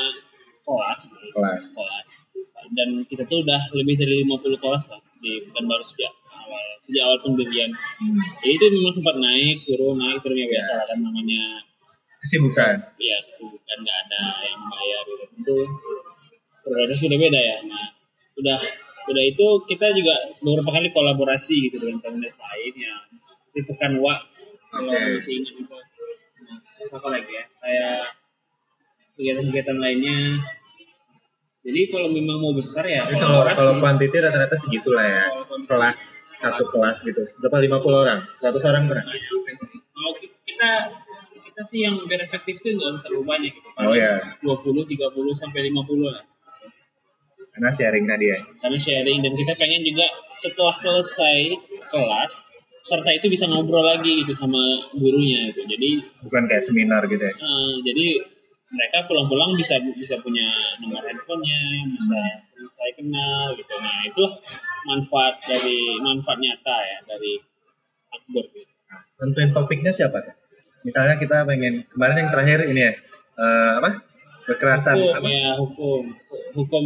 kelas, 0.60 1.00
Kelas. 1.32 1.62
kelas. 1.72 2.08
Dan 2.68 3.00
kita 3.08 3.24
tuh 3.24 3.40
udah 3.40 3.72
lebih 3.72 3.96
dari 3.96 4.20
50 4.22 4.60
kelas 4.60 4.84
lah 4.92 5.00
di 5.18 5.40
Pekanbaru 5.48 5.80
sejak 5.82 6.12
awal 6.28 6.60
sejak 6.84 7.02
awal 7.08 7.18
pendirian. 7.24 7.72
Hmm. 7.72 8.20
Ya 8.44 8.50
itu 8.52 8.64
memang 8.68 8.92
sempat 8.92 9.16
naik 9.16 9.56
turun 9.64 9.96
naik 9.96 10.20
turun 10.20 10.36
ya 10.36 10.46
biasa 10.46 10.72
lah 10.76 10.86
kan 10.86 10.98
namanya 11.00 11.42
Kesibukan. 12.18 12.74
ya 12.98 13.16
kesibukan 13.24 13.76
nggak 13.80 13.98
ada 14.04 14.22
yang 14.44 14.60
bayar 14.68 15.02
gitu. 15.06 15.24
Itu 15.40 15.56
prioritas 16.60 16.98
sudah 17.00 17.16
beda 17.16 17.40
ya. 17.40 17.56
Nah 17.64 17.84
udah 18.36 18.58
udah 19.08 19.24
itu 19.24 19.46
kita 19.64 19.86
juga 19.96 20.14
beberapa 20.44 20.70
kali 20.76 20.92
kolaborasi 20.92 21.72
gitu 21.72 21.80
dengan 21.80 21.98
komunitas 22.04 22.36
lain 22.36 22.72
ya 22.76 22.94
di 23.56 23.60
Pekan 23.64 23.96
Wa 23.96 24.20
kalau 24.68 24.92
Oke. 24.92 25.16
masih 25.16 25.40
ingat 25.40 25.54
itu. 25.56 25.76
Terus 26.88 27.04
apa 27.04 27.08
lagi 27.12 27.28
ya? 27.36 27.44
Kayak 27.60 28.00
kegiatan-kegiatan 29.20 29.76
lainnya. 29.76 30.40
Jadi 31.68 31.80
kalau 31.92 32.08
memang 32.08 32.40
mau 32.40 32.54
besar 32.56 32.80
ya 32.88 33.04
Tapi 33.04 33.20
kalau 33.20 33.44
kalau 33.44 33.72
kuantiti 33.76 34.16
rata-rata 34.16 34.56
segitulah 34.56 35.04
ya. 35.04 35.28
Kelas 35.68 36.24
satu 36.40 36.64
kelas 36.64 37.04
gitu. 37.04 37.22
Berapa 37.44 37.60
50 37.60 37.92
orang? 37.92 38.24
100 38.40 38.70
orang 38.72 38.82
pernah? 38.88 39.04
Kalau 39.04 40.12
kita 40.16 40.70
kita 41.44 41.60
sih 41.68 41.84
yang 41.84 42.00
biar 42.08 42.24
efektif 42.24 42.56
tuh 42.64 42.72
nggak 42.72 43.04
terlalu 43.04 43.28
banyak 43.28 43.52
gitu. 43.52 43.68
Oh 43.84 43.92
ya, 43.92 44.16
20, 44.40 44.88
30 44.88 45.12
sampai 45.36 45.60
50 45.68 46.08
lah. 46.08 46.24
karena 47.52 47.74
sharing 47.74 48.06
tadi 48.06 48.26
ya. 48.30 48.38
Karena 48.62 48.78
sharing 48.78 49.18
dan 49.18 49.34
kita 49.34 49.52
pengen 49.58 49.82
juga 49.82 50.06
setelah 50.38 50.78
selesai 50.78 51.58
kelas 51.90 52.32
peserta 52.88 53.12
itu 53.12 53.28
bisa 53.28 53.44
ngobrol 53.44 53.84
lagi 53.84 54.24
gitu 54.24 54.32
sama 54.32 54.56
gurunya 54.96 55.52
gitu. 55.52 55.60
Jadi 55.68 56.00
Bukan 56.24 56.48
kayak 56.48 56.64
seminar 56.64 57.04
gitu 57.04 57.20
ya. 57.20 57.28
eh, 57.36 57.74
jadi 57.84 58.06
mereka 58.72 59.04
pulang-pulang 59.04 59.52
bisa 59.52 59.76
bisa 59.92 60.16
punya 60.24 60.48
nomor 60.80 61.04
handphonenya, 61.04 61.84
bisa 61.92 62.20
saya 62.56 62.92
kenal 62.96 63.52
gitu. 63.60 63.72
Nah, 63.76 64.00
itulah 64.08 64.32
manfaat 64.88 65.36
dari 65.44 66.00
manfaat 66.00 66.40
nyata 66.40 66.76
ya 66.80 66.98
dari 67.04 67.36
Akbar 68.08 68.44
gitu. 68.56 68.72
Tentuin 69.20 69.52
topiknya 69.52 69.92
siapa 69.92 70.24
tuh? 70.24 70.32
Misalnya 70.80 71.20
kita 71.20 71.44
pengen 71.44 71.84
kemarin 71.92 72.24
yang 72.24 72.30
terakhir 72.32 72.72
ini 72.72 72.80
ya 72.88 72.92
eh, 73.36 73.72
apa 73.84 74.00
kekerasan 74.48 74.96
hukum 74.96 75.12
apa? 75.20 75.28
ya 75.28 75.52
hukum 75.60 76.02
hukum 76.56 76.84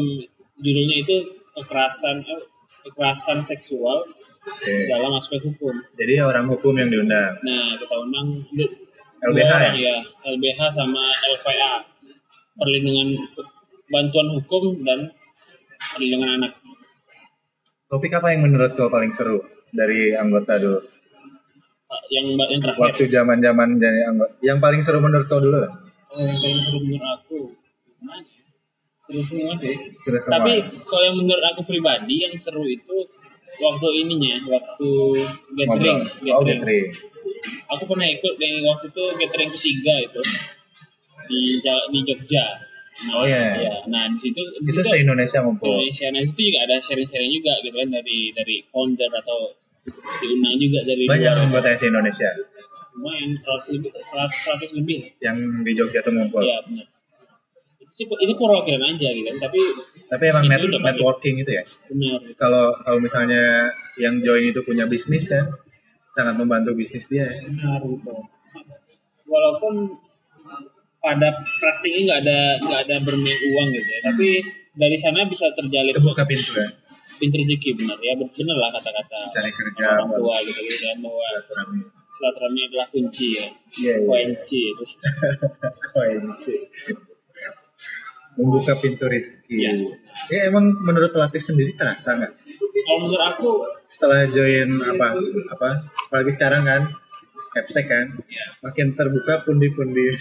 judulnya 0.58 0.96
itu 1.06 1.16
kekerasan 1.54 2.26
eh, 2.26 2.42
kekerasan 2.82 3.46
seksual 3.46 4.02
Oke. 4.42 4.74
dalam 4.90 5.14
aspek 5.14 5.38
hukum 5.40 5.70
Jadi 5.94 6.18
orang 6.18 6.50
hukum 6.50 6.74
yang 6.74 6.90
diundang. 6.90 7.38
nah 7.42 7.78
kita 7.78 7.94
undang 7.94 8.42
LBH 9.22 9.52
ya? 9.54 9.70
ya 9.72 9.96
LBH 10.28 10.60
sama 10.72 11.02
LPA 11.30 11.72
perlindungan 12.52 13.08
bantuan 13.86 14.28
hukum 14.34 14.82
dan 14.82 15.14
perlindungan 15.94 16.42
anak 16.42 16.52
Topik 17.86 18.08
apa 18.12 18.32
yang 18.32 18.42
menurut 18.42 18.72
kau 18.72 18.88
paling 18.88 19.12
seru 19.12 19.44
dari 19.68 20.16
anggota 20.16 20.56
dulu? 20.56 20.80
Ah, 21.86 22.00
yang 22.08 22.24
yang 22.40 22.56
terakhir 22.58 22.80
Waktu 22.88 23.04
zaman 23.06 23.36
zaman 23.36 23.76
jadi 23.76 24.08
anggota. 24.08 24.32
Yang 24.40 24.58
paling 24.58 24.80
seru 24.80 24.98
menurut 24.98 25.28
kau 25.28 25.36
dulu? 25.38 25.60
oh, 25.60 25.68
yang 26.18 26.38
paling 26.40 26.60
seru 26.64 26.78
menurut 26.80 27.04
aku 27.04 27.38
ya? 28.00 28.16
seru 28.96 29.20
semua 29.22 29.52
sih 29.60 29.76
Seru 30.00 30.16
semua. 30.16 30.40
Tapi 30.40 30.52
kalau 30.88 31.04
yang 31.04 31.16
menurut 31.20 31.44
aku 31.52 31.60
pribadi 31.62 32.24
yang 32.24 32.34
seru 32.40 32.64
itu 32.64 32.96
waktu 33.58 33.88
ininya, 33.98 34.34
waktu 34.46 34.88
gathering, 35.54 36.00
Ngobrol. 36.00 36.32
Oh, 36.32 36.42
gathering. 36.42 36.86
Aku 37.68 37.82
pernah 37.84 38.06
ikut 38.06 38.34
yang 38.36 38.54
waktu 38.64 38.86
itu 38.88 39.04
gathering 39.18 39.50
ketiga 39.50 39.94
itu 40.00 40.20
di 41.26 41.40
di 41.62 41.98
Jogja. 42.04 42.46
Nah, 43.08 43.14
Oh, 43.18 43.24
iya. 43.24 43.56
iya. 43.56 43.74
Nah 43.88 44.04
di 44.06 44.18
situ 44.18 44.36
di 44.60 44.68
Itu 44.68 44.78
situ 44.78 44.84
se-Indonesia 44.84 45.40
ngumpul. 45.40 45.64
Indonesia. 45.80 46.06
Nah 46.12 46.20
di 46.20 46.28
situ 46.28 46.40
juga 46.44 46.60
ada 46.62 46.76
sharing-sharing 46.76 47.32
juga 47.32 47.52
gitu 47.60 47.72
kan 47.74 47.88
dari 47.90 48.18
dari 48.30 48.56
founder 48.68 49.08
atau 49.16 49.48
diundang 50.20 50.54
juga 50.56 50.84
dari 50.84 51.04
Banyak 51.08 51.32
luar. 51.32 51.42
anggota 51.42 51.68
se-Indonesia 51.74 52.30
lumayan 52.92 53.32
seratus 53.34 53.66
lebih 53.72 53.88
seratus 54.04 54.36
seratus 54.38 54.70
lebih. 54.76 54.98
yang 55.18 55.36
di 55.64 55.72
Jogja 55.72 56.04
tuh 56.04 56.12
ngumpul. 56.12 56.44
Iya 56.44 56.60
benar. 56.62 56.86
Ini 57.94 58.32
perwakilan 58.32 58.82
aja 58.88 59.08
gitu 59.08 59.26
kan, 59.26 59.36
tapi 59.42 59.60
Tapi 60.08 60.24
emang 60.26 60.44
net- 60.44 60.64
networking 60.64 61.36
itu 61.38 61.52
ya. 61.52 61.64
benar. 61.86 62.20
Kalau 62.34 62.72
kalau 62.78 62.98
misalnya 62.98 63.68
yang 63.94 64.16
join 64.18 64.44
itu 64.46 64.60
punya 64.60 64.84
bisnis 64.84 65.28
kan, 65.28 65.44
sangat 66.10 66.34
membantu 66.34 66.72
bisnis 66.72 67.04
dia. 67.06 67.24
ya. 67.26 67.40
benar 67.42 67.80
gitu 67.82 68.12
walaupun 69.24 69.96
pada 70.98 71.28
praktiknya 71.34 72.00
nggak 72.06 72.20
ada 72.22 72.38
nggak 72.60 72.80
ada 72.84 72.96
bermain 73.00 73.40
uang 73.48 73.68
gitu 73.70 73.88
ya 73.88 74.00
tapi 74.04 74.28
dari 74.72 74.92
sana 74.94 75.24
bisa 75.24 75.48
terjalin 75.50 75.88
Itu 75.90 76.04
buka 76.04 76.22
pintu 76.22 76.52
ya, 76.54 76.68
pintu 77.16 77.36
rezeki 77.38 77.70
benar 77.74 77.96
ya 77.98 78.12
benar 78.14 78.56
lah 78.58 78.70
kata-kata 78.70 79.18
cari 79.32 79.50
kerja, 79.50 79.84
orang 79.98 80.12
tua 80.14 80.36
gitu 80.42 80.60
gitu 80.62 80.84
kan 80.84 80.96
bahwa 81.00 81.16
silaturahmi. 81.18 81.80
silaturahmi 82.10 82.60
adalah 82.62 82.86
kunci 82.88 83.28
ya 83.32 83.46
Iya, 83.72 83.94
iya. 83.96 84.06
kunci 84.06 84.60
itu 84.62 84.84
Kunci. 85.92 86.54
Membuka 88.32 88.72
pintu 88.80 89.04
rizki. 89.06 89.60
Yes. 89.60 89.92
Ya 90.28 90.48
emang 90.48 90.72
menurut 90.80 91.12
Latif 91.12 91.42
sendiri 91.42 91.72
terasa 91.72 92.16
nggak? 92.16 92.32
kalau 92.82 92.98
menurut 93.06 93.22
aku 93.22 93.48
Setelah 93.86 94.24
join 94.26 94.80
apa 94.82 95.14
apa, 95.52 95.70
apalagi 96.08 96.32
sekarang 96.32 96.64
kan, 96.64 96.82
Capsek 97.52 97.84
kan, 97.84 98.08
ya 98.26 98.44
makin 98.60 98.96
terbuka 98.96 99.44
pundi-pundi. 99.44 100.16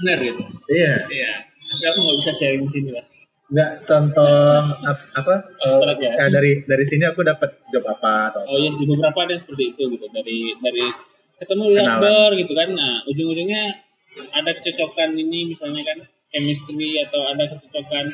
benar 0.00 0.18
gitu 0.18 0.42
Iya, 0.70 0.94
iya 1.08 1.32
tapi 1.70 1.84
aku 1.86 1.98
nggak 2.02 2.16
bisa 2.18 2.32
sharing 2.34 2.62
di 2.66 2.70
sini 2.70 2.88
mas 2.90 3.14
nggak 3.50 3.70
contoh 3.82 4.62
ap- 4.86 5.10
apa? 5.18 5.34
Abstrak 5.58 5.98
ya? 5.98 6.12
kayak 6.18 6.30
dari 6.30 6.52
dari 6.66 6.84
sini 6.86 7.04
aku 7.06 7.22
dapat 7.26 7.50
job 7.70 7.82
apa 7.86 8.30
atau 8.30 8.42
oh 8.46 8.58
iya 8.58 8.70
sih 8.70 8.86
beberapa 8.86 9.26
ada 9.26 9.34
yang 9.34 9.42
seperti 9.42 9.74
itu 9.74 9.82
gitu 9.90 10.06
dari 10.10 10.54
dari 10.58 10.86
ketemu 11.38 11.62
di 11.74 12.36
gitu 12.46 12.52
kan 12.54 12.68
nah 12.74 13.02
ujung-ujungnya 13.06 13.62
ada 14.34 14.50
kecocokan 14.54 15.14
ini 15.14 15.54
misalnya 15.54 15.82
kan 15.82 15.98
chemistry 16.30 17.02
atau 17.02 17.20
ada 17.26 17.44
kecocokan 17.50 18.06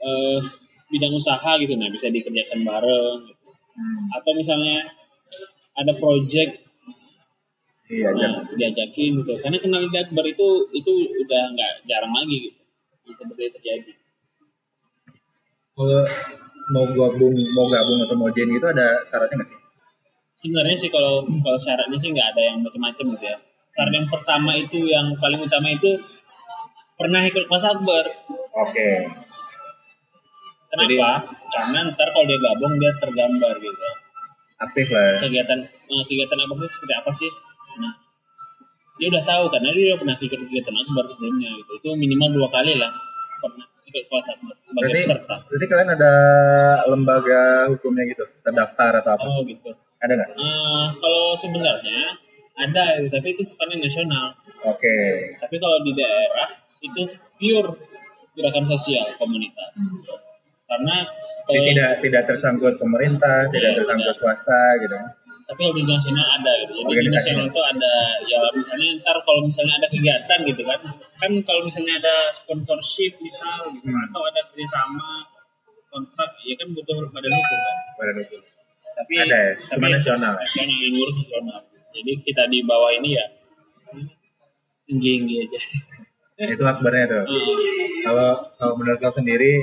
eh, 0.00 0.38
bidang 0.90 1.14
usaha 1.14 1.52
gitu. 1.58 1.74
Nah 1.76 1.90
bisa 1.90 2.10
dikerjakan 2.10 2.66
bareng 2.66 3.18
gitu. 3.30 3.48
atau 4.12 4.32
misalnya 4.36 4.92
ada 5.78 5.92
project 5.96 6.60
iya 7.90 8.10
nah, 8.14 8.46
diajakin 8.54 9.22
gitu. 9.22 9.34
Karena 9.42 9.58
kenal 9.58 9.82
di 9.86 9.98
Akbar 9.98 10.24
itu 10.26 10.48
itu 10.74 10.92
udah 11.26 11.42
nggak 11.54 11.72
jarang 11.90 12.14
lagi 12.14 12.50
gitu. 12.50 12.60
Yang 13.06 13.14
seperti 13.18 13.42
itu 13.42 13.52
terjadi. 13.58 13.92
Kalau 15.74 16.02
mau 16.70 16.86
gabung 16.86 17.34
mau 17.56 17.66
gabung 17.66 17.98
atau 18.06 18.14
mau 18.14 18.30
join 18.30 18.50
gitu 18.54 18.66
ada 18.70 19.02
syaratnya 19.02 19.42
nggak 19.42 19.48
sih? 19.50 19.58
Sebenarnya 20.40 20.76
sih 20.78 20.90
kalau 20.92 21.26
kalau 21.26 21.58
syaratnya 21.58 21.98
sih 21.98 22.10
nggak 22.14 22.28
ada 22.36 22.42
yang 22.42 22.56
macam-macam 22.62 23.06
gitu 23.18 23.26
ya. 23.26 23.38
Syarat 23.70 23.92
yang 23.94 24.08
pertama 24.10 24.50
itu 24.58 24.78
yang 24.86 25.06
paling 25.18 25.40
utama 25.42 25.68
itu 25.70 25.90
pernah 27.00 27.24
ikut 27.24 27.44
kelas 27.48 27.64
akbar. 27.66 28.04
oke 28.54 28.90
Kenapa? 30.70 31.26
Karena 31.50 31.78
ntar 31.90 32.08
kalau 32.14 32.26
dia 32.28 32.38
gabung 32.38 32.78
dia 32.78 32.92
tergambar 32.94 33.54
gitu. 33.58 33.88
aktif 34.60 34.86
lah 34.92 35.16
Kegiatan 35.18 35.58
eh, 35.64 36.02
kegiatan 36.04 36.38
akbar 36.38 36.60
itu 36.60 36.68
seperti 36.70 36.94
apa 36.94 37.10
sih? 37.10 37.30
Nah, 37.80 37.92
dia 38.94 39.08
udah 39.08 39.24
tahu 39.24 39.44
karena 39.48 39.72
dia 39.72 39.84
udah 39.90 39.98
pernah 39.98 40.14
ikut 40.14 40.30
kegiatan 40.38 40.76
akbar 40.76 41.04
sebelumnya 41.08 41.50
gitu. 41.56 41.72
Itu 41.74 41.90
minimal 41.96 42.28
dua 42.36 42.48
kali 42.52 42.76
lah 42.76 42.92
pernah 43.40 43.66
ikut 43.82 44.04
kelas 44.06 44.26
akbar 44.30 44.54
sebagai 44.60 44.84
berarti 44.86 45.00
peserta. 45.02 45.34
berarti 45.42 45.66
kalian 45.66 45.90
ada 45.90 46.12
lembaga 46.86 47.42
hukumnya 47.66 48.04
gitu 48.06 48.22
terdaftar 48.44 49.00
atau 49.00 49.10
apa 49.16 49.24
Oh 49.26 49.42
gitu. 49.42 49.72
ada 49.98 50.12
nggak 50.14 50.30
Eh, 50.30 50.86
kalau 51.00 51.24
sebenarnya 51.34 52.00
ada, 52.54 52.84
tapi 53.08 53.26
itu 53.32 53.42
sifatnya 53.42 53.80
nasional. 53.80 54.36
oke 54.62 54.96
Tapi 55.40 55.56
kalau 55.56 55.80
di 55.80 55.96
daerah 55.96 56.59
itu 56.80 57.02
pure 57.36 57.70
gerakan 58.32 58.64
sosial 58.66 59.04
komunitas. 59.16 59.74
Karena 60.64 61.04
Jadi 61.42 61.50
kalau 61.50 61.62
tidak 61.66 61.90
tidak 62.00 62.22
tersangkut 62.26 62.74
pemerintah 62.76 63.48
tidak 63.48 63.70
Iya, 63.70 63.78
tersangkut 63.82 64.06
tidak. 64.08 64.20
swasta 64.22 64.60
gitu 64.78 64.96
tapi 65.50 65.66
nasional 65.82 66.22
ada 66.30 66.52
gitu. 66.62 66.70
Jadi 66.70 66.78
di 66.78 66.90
Organisasi. 66.94 67.18
nasional 67.34 67.46
itu 67.50 67.58
ada 67.66 67.94
ya 68.22 68.38
misalnya 68.54 68.88
ntar 69.02 69.16
kalau 69.18 69.42
misalnya 69.42 69.82
ada 69.82 69.88
kegiatan 69.90 70.38
gitu 70.46 70.62
kan, 70.62 70.78
kan 71.18 71.32
kalau 71.42 71.66
misalnya 71.66 71.98
ada 71.98 72.30
sponsorship 72.30 73.18
misal 73.18 73.66
gitu 73.74 73.82
Hmm. 73.82 74.06
atau 74.06 74.22
ada 74.30 74.46
kerjasama 74.46 75.26
kontrak 75.90 76.38
ya 76.40 76.54
kan 76.54 76.70
butuh 76.70 77.02
badan 77.04 77.32
hukum 77.34 77.58
kan 77.58 77.76
Badan 77.98 78.16
hukum. 78.22 78.40
tapi 78.94 79.12
Ada 79.18 79.26
ya? 79.34 79.52
tapi 79.58 79.74
Cuma 79.74 79.88
nasional 79.90 80.32
ya? 80.32 80.38
nasional 80.38 80.76
yang 80.78 80.92
ngurus 80.94 81.16
nasional 81.18 81.60
jadi 81.90 82.12
kita 82.22 82.42
di 82.46 82.58
bawah 82.62 82.90
ini 82.94 83.10
ya 83.10 83.26
tinggi 84.86 85.34
aja 85.40 85.58
Itu 86.40 86.64
akbarnya 86.64 87.04
tuh. 87.04 87.24
Kalau 88.00 88.30
kalau 88.56 88.74
menurut 88.80 88.96
kau 88.96 89.12
sendiri 89.12 89.60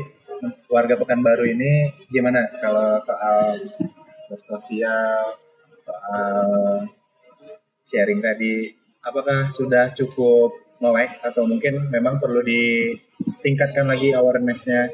warga 0.69 0.93
Pekanbaru 0.93 1.50
ini 1.50 1.89
gimana? 2.13 2.46
Kalau 2.62 3.01
soal 3.01 3.57
bersosial, 4.29 5.41
soal 5.81 6.38
sharing 7.81 8.22
tadi 8.22 8.69
apakah 9.01 9.50
sudah 9.50 9.89
cukup 9.89 10.53
melek 10.77 11.17
atau 11.25 11.50
mungkin 11.50 11.89
memang 11.89 12.22
perlu 12.22 12.46
ditingkatkan 12.46 13.89
lagi 13.89 14.13
awareness-nya? 14.13 14.93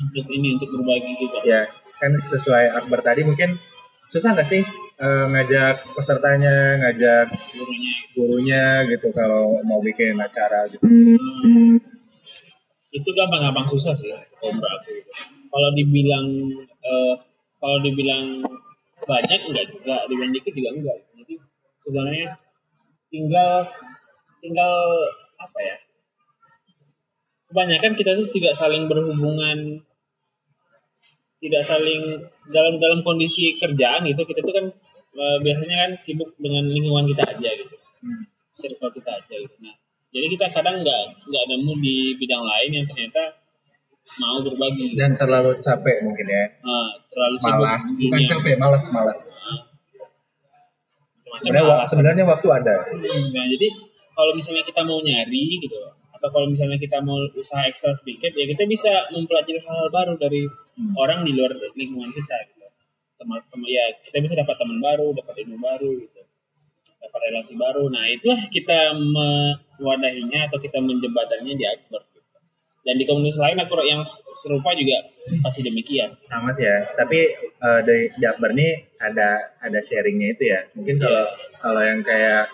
Untuk 0.00 0.24
ini 0.32 0.56
untuk 0.56 0.72
berbagi 0.72 1.20
gitu 1.20 1.38
ya 1.44 1.68
kan 2.02 2.18
sesuai 2.18 2.74
akbar 2.74 2.98
tadi 2.98 3.22
mungkin 3.22 3.54
susah 4.10 4.34
nggak 4.34 4.48
sih 4.48 4.66
eh, 5.02 5.24
ngajak 5.34 5.82
pesertanya 5.98 6.78
ngajak 6.78 7.26
gurunya 7.34 7.94
gurunya 8.14 8.64
gitu 8.94 9.08
kalau 9.10 9.58
mau 9.66 9.82
bikin 9.82 10.14
acara 10.16 10.62
gitu. 10.70 10.82
Hmm. 10.86 11.76
itu 12.92 13.08
gampang-gampang 13.16 13.66
susah 13.72 13.96
sih 13.96 14.12
kalau 14.36 14.52
aku. 14.52 14.92
Kalau 15.52 15.68
dibilang 15.76 16.28
eh, 16.62 17.14
kalau 17.58 17.78
dibilang 17.82 18.40
banyak 19.06 19.40
enggak 19.50 19.66
juga. 19.74 19.96
Dibilang 20.06 20.32
dikit 20.32 20.52
juga 20.54 20.70
enggak. 20.74 20.98
Jadi 21.18 21.34
sebenarnya 21.82 22.28
tinggal 23.10 23.66
tinggal 24.42 24.74
apa 25.38 25.58
ya? 25.60 25.76
Kebanyakan 27.52 27.92
kita 27.96 28.10
tuh 28.16 28.28
tidak 28.32 28.54
saling 28.56 28.88
berhubungan 28.88 29.84
tidak 31.42 31.62
saling 31.66 32.22
dalam 32.54 32.78
dalam 32.78 33.00
kondisi 33.02 33.58
kerjaan 33.58 34.06
gitu. 34.08 34.22
Kita 34.24 34.40
tuh 34.40 34.54
kan 34.54 34.66
eh, 35.14 35.36
biasanya 35.38 35.76
kan 35.78 35.90
sibuk 35.96 36.30
dengan 36.36 36.64
lingkungan 36.66 37.04
kita 37.06 37.24
aja 37.28 37.50
gitu 37.54 37.76
Hmm. 38.02 38.22
circle 38.50 38.90
kita 38.90 39.10
aja 39.12 39.34
gitu 39.36 39.56
nah 39.60 39.74
jadi 40.10 40.26
kita 40.28 40.46
kadang 40.50 40.80
nggak 40.80 41.02
nggak 41.22 41.44
nemu 41.46 41.72
di 41.78 41.96
bidang 42.16 42.42
lain 42.42 42.70
yang 42.72 42.84
ternyata 42.84 43.22
mau 44.18 44.42
berbagi 44.42 44.92
dan 44.92 45.14
terlalu 45.14 45.54
capek 45.56 46.02
mungkin 46.02 46.26
ya 46.26 46.44
Nah, 46.60 46.90
terlalu 47.06 47.36
sibuk 47.36 47.54
malas 47.56 47.84
di 47.92 48.04
bukan 48.04 48.18
dunia. 48.18 48.30
capek 48.30 48.54
malas 48.56 48.84
malas 48.90 49.20
Macam-macam 51.22 51.40
sebenarnya 51.40 51.86
sebenarnya 51.86 52.24
waktu 52.26 52.48
ada 52.50 52.74
Hmm, 52.84 53.24
Nah, 53.30 53.44
jadi 53.48 53.68
kalau 54.12 54.32
misalnya 54.34 54.62
kita 54.62 54.82
mau 54.82 55.00
nyari 55.00 55.44
gitu, 55.56 55.78
atau 56.12 56.28
kalau 56.28 56.44
misalnya 56.44 56.76
kita 56.76 57.00
mau 57.00 57.16
usaha 57.32 57.64
ekstra 57.64 57.88
sedikit, 57.94 58.28
ya 58.30 58.44
kita 58.44 58.68
bisa 58.68 58.92
mempelajari 59.08 59.56
hal-hal 59.58 59.88
baru 59.88 60.14
dari 60.16 60.44
Hmm. 60.44 60.92
orang 60.94 61.24
di 61.24 61.32
luar 61.32 61.48
lingkungan 61.72 62.10
kita. 62.10 62.36
Gitu. 62.44 62.61
Teman-teman 63.22 63.68
ya 63.70 63.86
kita 64.02 64.18
bisa 64.18 64.34
dapat 64.42 64.58
teman 64.58 64.82
baru, 64.82 65.14
dapat 65.14 65.34
ilmu 65.46 65.56
baru, 65.62 65.90
gitu. 66.02 66.20
dapat 66.98 67.20
relasi 67.30 67.54
baru. 67.54 67.86
Nah, 67.86 68.02
itulah 68.10 68.42
kita 68.50 68.90
mewadahinya 69.78 70.50
atau 70.50 70.58
kita 70.58 70.78
menjembatannya 70.78 71.54
di 71.54 71.62
Akbar. 71.62 72.02
Gitu. 72.10 72.38
Dan 72.82 72.94
di 72.98 73.04
komunitas 73.06 73.38
lain 73.38 73.58
aku 73.62 73.78
yang 73.86 74.02
serupa 74.34 74.74
juga 74.74 74.98
pasti 75.38 75.62
demikian. 75.62 76.10
sama 76.18 76.50
sih 76.50 76.66
ya 76.66 76.82
tapi 76.98 77.30
eh, 77.38 77.80
di, 77.86 78.10
di 78.18 78.24
Akbar 78.26 78.50
nih 78.50 78.98
ada 78.98 79.38
ada 79.62 79.78
sharingnya 79.78 80.34
itu 80.34 80.50
ya 80.50 80.60
mungkin 80.74 80.98
kalau 80.98 81.30
kalau 81.62 81.78
yang 81.78 82.02
kayak 82.02 82.50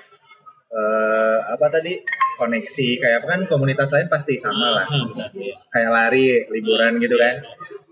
eh, 0.68 1.38
apa 1.48 1.66
tadi 1.72 1.96
koneksi 2.36 2.88
kayak 3.00 3.16
apa 3.24 3.26
kan 3.32 3.40
komunitas 3.48 3.88
lain 3.96 4.08
pasti 4.12 4.36
sama 4.36 4.68
lah 4.76 4.84
Ah, 4.84 5.00
benar, 5.08 5.32
ya. 5.32 5.56
kayak 5.72 5.90
lari 5.90 6.44
liburan 6.52 7.00
gitu 7.00 7.16
kan 7.16 7.40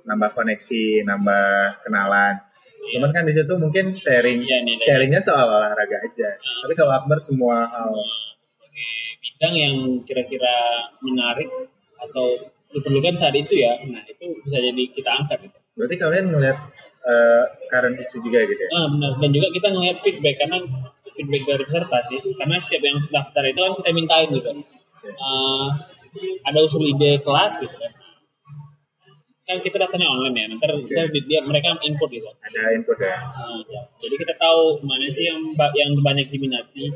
nambah 0.04 0.30
koneksi 0.36 1.08
nambah 1.08 1.80
kenalan 1.82 2.36
cuman 2.94 3.10
kan 3.10 3.22
di 3.26 3.32
situ 3.34 3.54
mungkin 3.58 3.90
sharing 3.90 4.38
Iya, 4.42 4.62
nih, 4.62 4.76
sharingnya 4.78 5.18
soal 5.18 5.46
olahraga 5.50 5.98
aja. 6.02 6.30
Tapi 6.36 6.74
kalau 6.78 6.92
Akbar 6.94 7.18
semua 7.18 7.66
hal 7.66 7.90
bidang 9.22 9.54
yang 9.54 9.74
kira-kira 10.06 10.86
menarik 11.02 11.50
atau 11.98 12.38
diperlukan 12.72 13.16
saat 13.16 13.32
itu 13.36 13.56
ya 13.56 13.72
nah 13.88 14.02
itu 14.04 14.26
bisa 14.44 14.60
jadi 14.60 14.82
kita 14.92 15.10
angkat 15.12 15.48
gitu. 15.48 15.58
berarti 15.76 15.96
kalian 16.00 16.26
ngeliat 16.32 16.58
eh, 17.04 17.44
current 17.68 17.96
issue 18.00 18.24
juga 18.24 18.40
gitu 18.48 18.60
ya? 18.64 18.70
Ah 18.72 18.86
benar. 18.88 19.12
Dan 19.20 19.30
juga 19.32 19.48
kita 19.52 19.68
ngelihat 19.76 19.96
feedback 20.00 20.36
karena 20.40 20.58
feedback 21.12 21.42
dari 21.44 21.62
peserta 21.68 21.98
sih. 22.04 22.18
Karena 22.36 22.56
setiap 22.56 22.82
yang 22.88 22.98
daftar 23.12 23.44
itu 23.44 23.60
kan 23.60 23.72
kita 23.80 23.90
mintain 23.92 24.28
gitu. 24.32 24.50
Ah, 25.20 25.68
ada 26.48 26.58
usul 26.64 26.80
ide 26.80 27.20
kelas 27.20 27.60
gitu 27.60 27.76
kan 27.76 27.92
kan 29.46 29.56
kita 29.60 29.76
daftarnya 29.78 30.06
online 30.06 30.36
ya 30.36 30.44
nanti 30.48 30.64
ntar 30.64 31.06
dia 31.08 31.40
mereka 31.40 31.78
input 31.80 32.10
gitu 32.10 32.26
ada 32.36 32.60
input 32.72 32.98
ya 32.98 33.14
Ah, 33.16 33.62
ya. 33.64 33.82
jadi 33.96 34.14
kita 34.16 34.34
tahu 34.36 34.82
mana 34.82 35.06
sih 35.06 35.24
yang 35.24 35.38
yang 35.72 35.90
banyak 35.96 36.26
diminati 36.26 36.90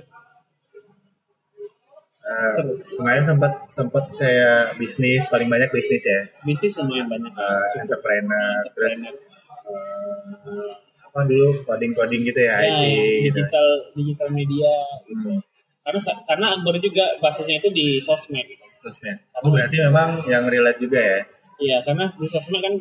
Seru. 2.51 2.79
kemarin 2.95 3.25
sempat 3.25 3.53
sempat 3.69 4.05
kayak 4.15 4.77
bisnis 4.77 5.27
paling 5.27 5.47
banyak 5.47 5.67
bisnis 5.69 6.03
ya 6.05 6.21
bisnis 6.41 6.75
lumayan 6.77 7.07
banyak 7.07 7.33
Eh, 7.33 7.67
entrepreneur 7.81 8.63
terus 8.71 8.95
Entrepreneur. 8.97 9.19
eh, 9.67 10.73
apa 11.03 11.21
dulu 11.25 11.47
coding 11.65 11.91
coding 11.91 12.23
gitu 12.23 12.39
ya, 12.41 12.55
ya, 12.57 12.71
IT 12.71 12.87
gitu. 13.25 13.35
digital 13.35 13.67
digital 13.93 14.29
media 14.31 14.75
gitu. 15.05 15.27
Hmm, 15.29 15.43
karena 15.83 15.99
karena 16.25 16.47
Akbar 16.55 16.75
juga 16.79 17.05
basisnya 17.19 17.59
itu 17.59 17.69
di 17.71 17.99
sosmed 17.99 18.47
gitu. 18.47 18.63
sosmed. 18.79 19.19
Oh 19.37 19.51
berarti 19.51 19.77
memang 19.81 20.23
yang 20.25 20.47
relate 20.47 20.79
juga 20.79 21.01
ya? 21.01 21.19
Iya, 21.61 21.77
karena 21.85 22.05
di 22.09 22.27
sosmed 22.29 22.61
kan 22.65 22.75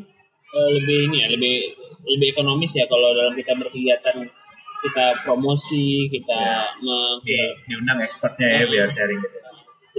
eh, 0.55 0.69
lebih 0.79 1.11
ini 1.11 1.17
ya, 1.21 1.27
lebih 1.29 1.55
lebih 2.07 2.27
ekonomis 2.33 2.71
ya 2.73 2.85
kalau 2.87 3.11
dalam 3.11 3.35
kita 3.35 3.53
berkegiatan 3.59 4.17
kita 4.79 5.05
promosi, 5.27 6.07
kita 6.07 6.41
me- 6.79 7.19
Di, 7.19 7.35
diundang 7.67 7.99
expertnya 7.99 8.47
ya 8.47 8.63
biar 8.63 8.87
sharing 8.87 9.19
gitu. 9.19 9.37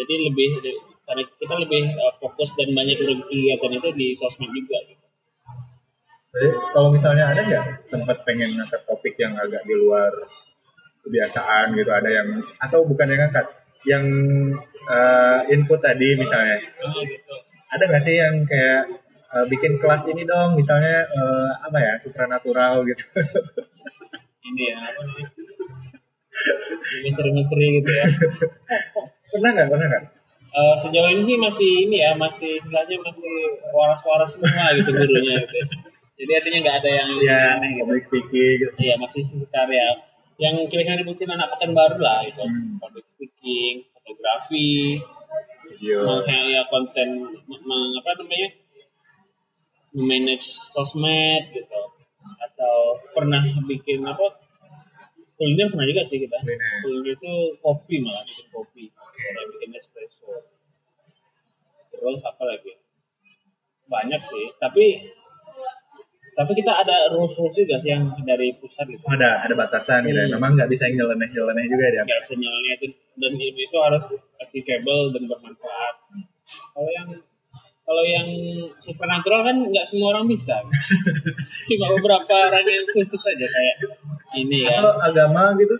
jadi 0.00 0.14
lebih 0.32 0.48
karena 1.04 1.22
kita 1.36 1.54
lebih 1.60 1.82
eh, 1.92 2.12
fokus 2.18 2.56
dan 2.56 2.72
banyak 2.72 2.96
berkegiatan 2.96 3.70
itu 3.76 3.88
di 3.92 4.08
sosmed 4.16 4.48
juga 4.56 4.78
gitu. 4.88 5.06
Jadi, 6.30 6.48
kalau 6.70 6.88
misalnya 6.94 7.26
ada 7.28 7.42
nggak 7.42 7.82
sempat 7.84 8.22
pengen 8.22 8.54
ngangkat 8.54 8.80
topik 8.86 9.18
yang 9.18 9.34
agak 9.34 9.66
di 9.66 9.74
luar 9.74 10.08
kebiasaan 11.02 11.74
gitu 11.74 11.90
ada 11.90 12.06
yang 12.06 12.28
atau 12.60 12.86
bukan 12.86 13.10
yang 13.10 13.20
ngangkat 13.28 13.46
yang 13.88 14.04
eh, 14.88 15.40
input 15.52 15.80
tadi 15.82 16.16
misalnya 16.16 16.56
gitu. 16.62 16.86
Ada 17.70 17.84
nggak 17.86 18.02
sih 18.02 18.16
yang 18.18 18.42
kayak 18.46 18.82
eh, 19.34 19.44
bikin 19.46 19.78
kelas 19.78 20.06
ini 20.10 20.22
dong 20.26 20.58
misalnya 20.58 21.06
eh, 21.06 21.50
apa 21.62 21.78
ya 21.78 21.92
supranatural 21.98 22.82
gitu 22.86 23.04
Ini 24.40 24.62
ya 24.72 24.78
apa 24.80 25.00
sih? 25.04 25.24
Misteri-misteri 27.04 27.66
gitu 27.78 27.90
ya. 27.92 28.06
pernah 29.30 29.50
nggak 29.54 29.68
pernah 29.70 29.86
nggak 29.86 30.04
Eh, 30.50 30.74
sejauh 30.82 31.06
ini 31.06 31.22
sih 31.22 31.38
masih 31.38 31.70
ini 31.86 32.02
ya, 32.02 32.10
masih 32.18 32.58
istilahnya 32.58 32.98
masih 33.06 33.54
waras-waras 33.70 34.34
semua 34.34 34.74
gitu 34.74 34.90
gurunya 34.90 35.38
gitu. 35.46 35.54
ya. 35.62 35.66
Jadi 36.18 36.32
artinya 36.34 36.58
nggak 36.66 36.76
ada 36.82 36.90
yang 36.90 37.10
ya 37.22 37.38
aneh 37.54 37.70
gitu. 37.78 37.86
public 37.86 38.02
speaking 38.02 38.54
gitu. 38.58 38.74
Iya 38.82 38.94
masih 38.98 39.22
sekitar 39.22 39.70
ya 39.70 39.88
yang 40.42 40.58
kira-kira 40.66 40.98
dibutuhin 40.98 41.30
anak 41.30 41.54
pekan 41.54 41.70
baru 41.70 42.02
lah 42.02 42.26
gitu. 42.26 42.42
Hmm. 42.42 42.82
Public 42.82 43.06
speaking, 43.06 43.86
fotografi, 43.94 44.98
video 45.70 46.02
meng- 46.02 46.50
ya 46.50 46.62
konten 46.66 47.08
apa 47.96 48.10
namanya? 48.18 48.48
Manage 49.94 50.46
sosmed 50.74 51.50
gitu. 51.54 51.82
Atau 52.42 52.74
pernah 53.14 53.42
bikin 53.66 54.02
apa? 54.06 54.26
Kuliner 55.38 55.72
pernah 55.72 55.86
juga 55.88 56.02
sih 56.04 56.20
kita. 56.20 56.36
Kuliner. 56.42 56.84
kuliner 56.84 57.14
itu 57.16 57.32
kopi 57.62 57.96
malah 58.02 58.22
bikin 58.26 58.46
kopi. 58.52 58.84
Pernah 58.92 59.44
bikin 59.54 59.70
espresso. 59.78 60.30
Terus 61.90 62.20
apa 62.22 62.42
lagi? 62.44 62.76
Banyak 63.88 64.20
sih. 64.22 64.46
Tapi 64.60 65.10
tapi 66.40 66.52
kita 66.56 66.72
ada 66.72 66.96
rules 67.12 67.36
rules 67.36 67.52
juga 67.52 67.76
sih 67.76 67.92
yang 67.92 68.08
dari 68.24 68.48
pusat 68.56 68.88
gitu. 68.88 69.04
Ada 69.04 69.44
ada 69.44 69.54
batasan 69.54 70.08
gitu. 70.08 70.16
Hmm. 70.16 70.32
memang 70.40 70.56
nggak 70.56 70.70
bisa 70.72 70.88
nyeleneh 70.88 71.28
nyeleneh 71.28 71.64
juga 71.68 71.86
ya. 71.92 72.02
Nggak 72.08 72.20
bisa 72.24 72.34
nyalain 72.40 72.66
itu 72.80 72.86
dan 73.20 73.32
ilmu 73.36 73.60
itu 73.60 73.76
harus 73.76 74.04
applicable 74.40 75.12
dan 75.12 75.22
bermanfaat. 75.28 75.94
Kalau 76.72 76.90
yang 76.90 77.08
kalau 77.84 78.04
yang 78.06 78.28
supernatural 78.78 79.42
kan 79.42 79.56
nggak 79.60 79.84
semua 79.84 80.14
orang 80.16 80.24
bisa. 80.30 80.56
Cuma 81.68 81.86
beberapa 81.98 82.34
orang 82.48 82.64
yang 82.64 82.86
khusus 82.94 83.20
aja 83.26 83.46
kayak 83.46 83.76
ini 84.38 84.64
ya. 84.64 84.78
Atau 84.78 84.94
agama 84.98 85.52
gitu? 85.58 85.76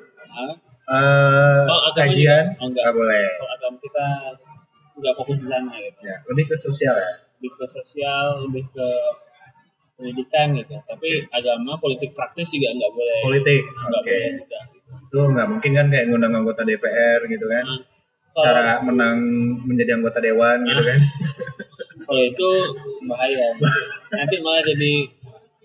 Eh 0.90 1.62
Oh, 1.70 1.81
kajian? 1.94 2.51
juga? 2.51 2.59
Oh, 2.59 2.66
enggak. 2.66 2.83
nggak 2.83 2.94
boleh. 2.99 3.25
Kalau 3.38 3.51
agama 3.55 3.77
kita 3.79 4.07
nggak 5.01 5.14
fokus 5.16 5.38
di 5.42 5.49
sana 5.49 5.73
gitu. 5.79 5.99
Ya 6.03 6.16
lebih 6.27 6.44
ke 6.51 6.57
sosial 6.59 6.94
ya? 6.99 7.12
Lebih 7.38 7.53
ke 7.55 7.66
sosial 7.70 8.27
lebih 8.42 8.64
ke 8.75 8.88
pendidikan 10.00 10.56
gitu. 10.56 10.74
Tapi 10.80 11.28
agama 11.28 11.76
politik 11.76 12.16
praktis 12.16 12.48
juga 12.48 12.72
nggak 12.72 12.92
boleh 12.96 13.18
politik 13.28 13.62
oke 13.68 14.08
boleh 14.08 14.32
juga 14.40 14.60
itu 15.10 15.18
nggak 15.18 15.46
mungkin 15.50 15.70
kan 15.74 15.86
kayak 15.90 16.04
ngundang 16.06 16.34
anggota 16.38 16.62
DPR 16.62 17.20
gitu 17.26 17.46
kan? 17.50 17.66
Nah, 17.66 17.82
cara 18.38 18.78
menang 18.78 19.18
menjadi 19.66 19.98
anggota 19.98 20.22
dewan 20.22 20.62
gitu 20.62 20.82
kan? 20.86 21.00
Kalau 22.06 22.22
itu 22.22 22.50
bahaya. 23.10 23.54
Nanti 24.14 24.36
malah 24.38 24.62
jadi 24.62 24.92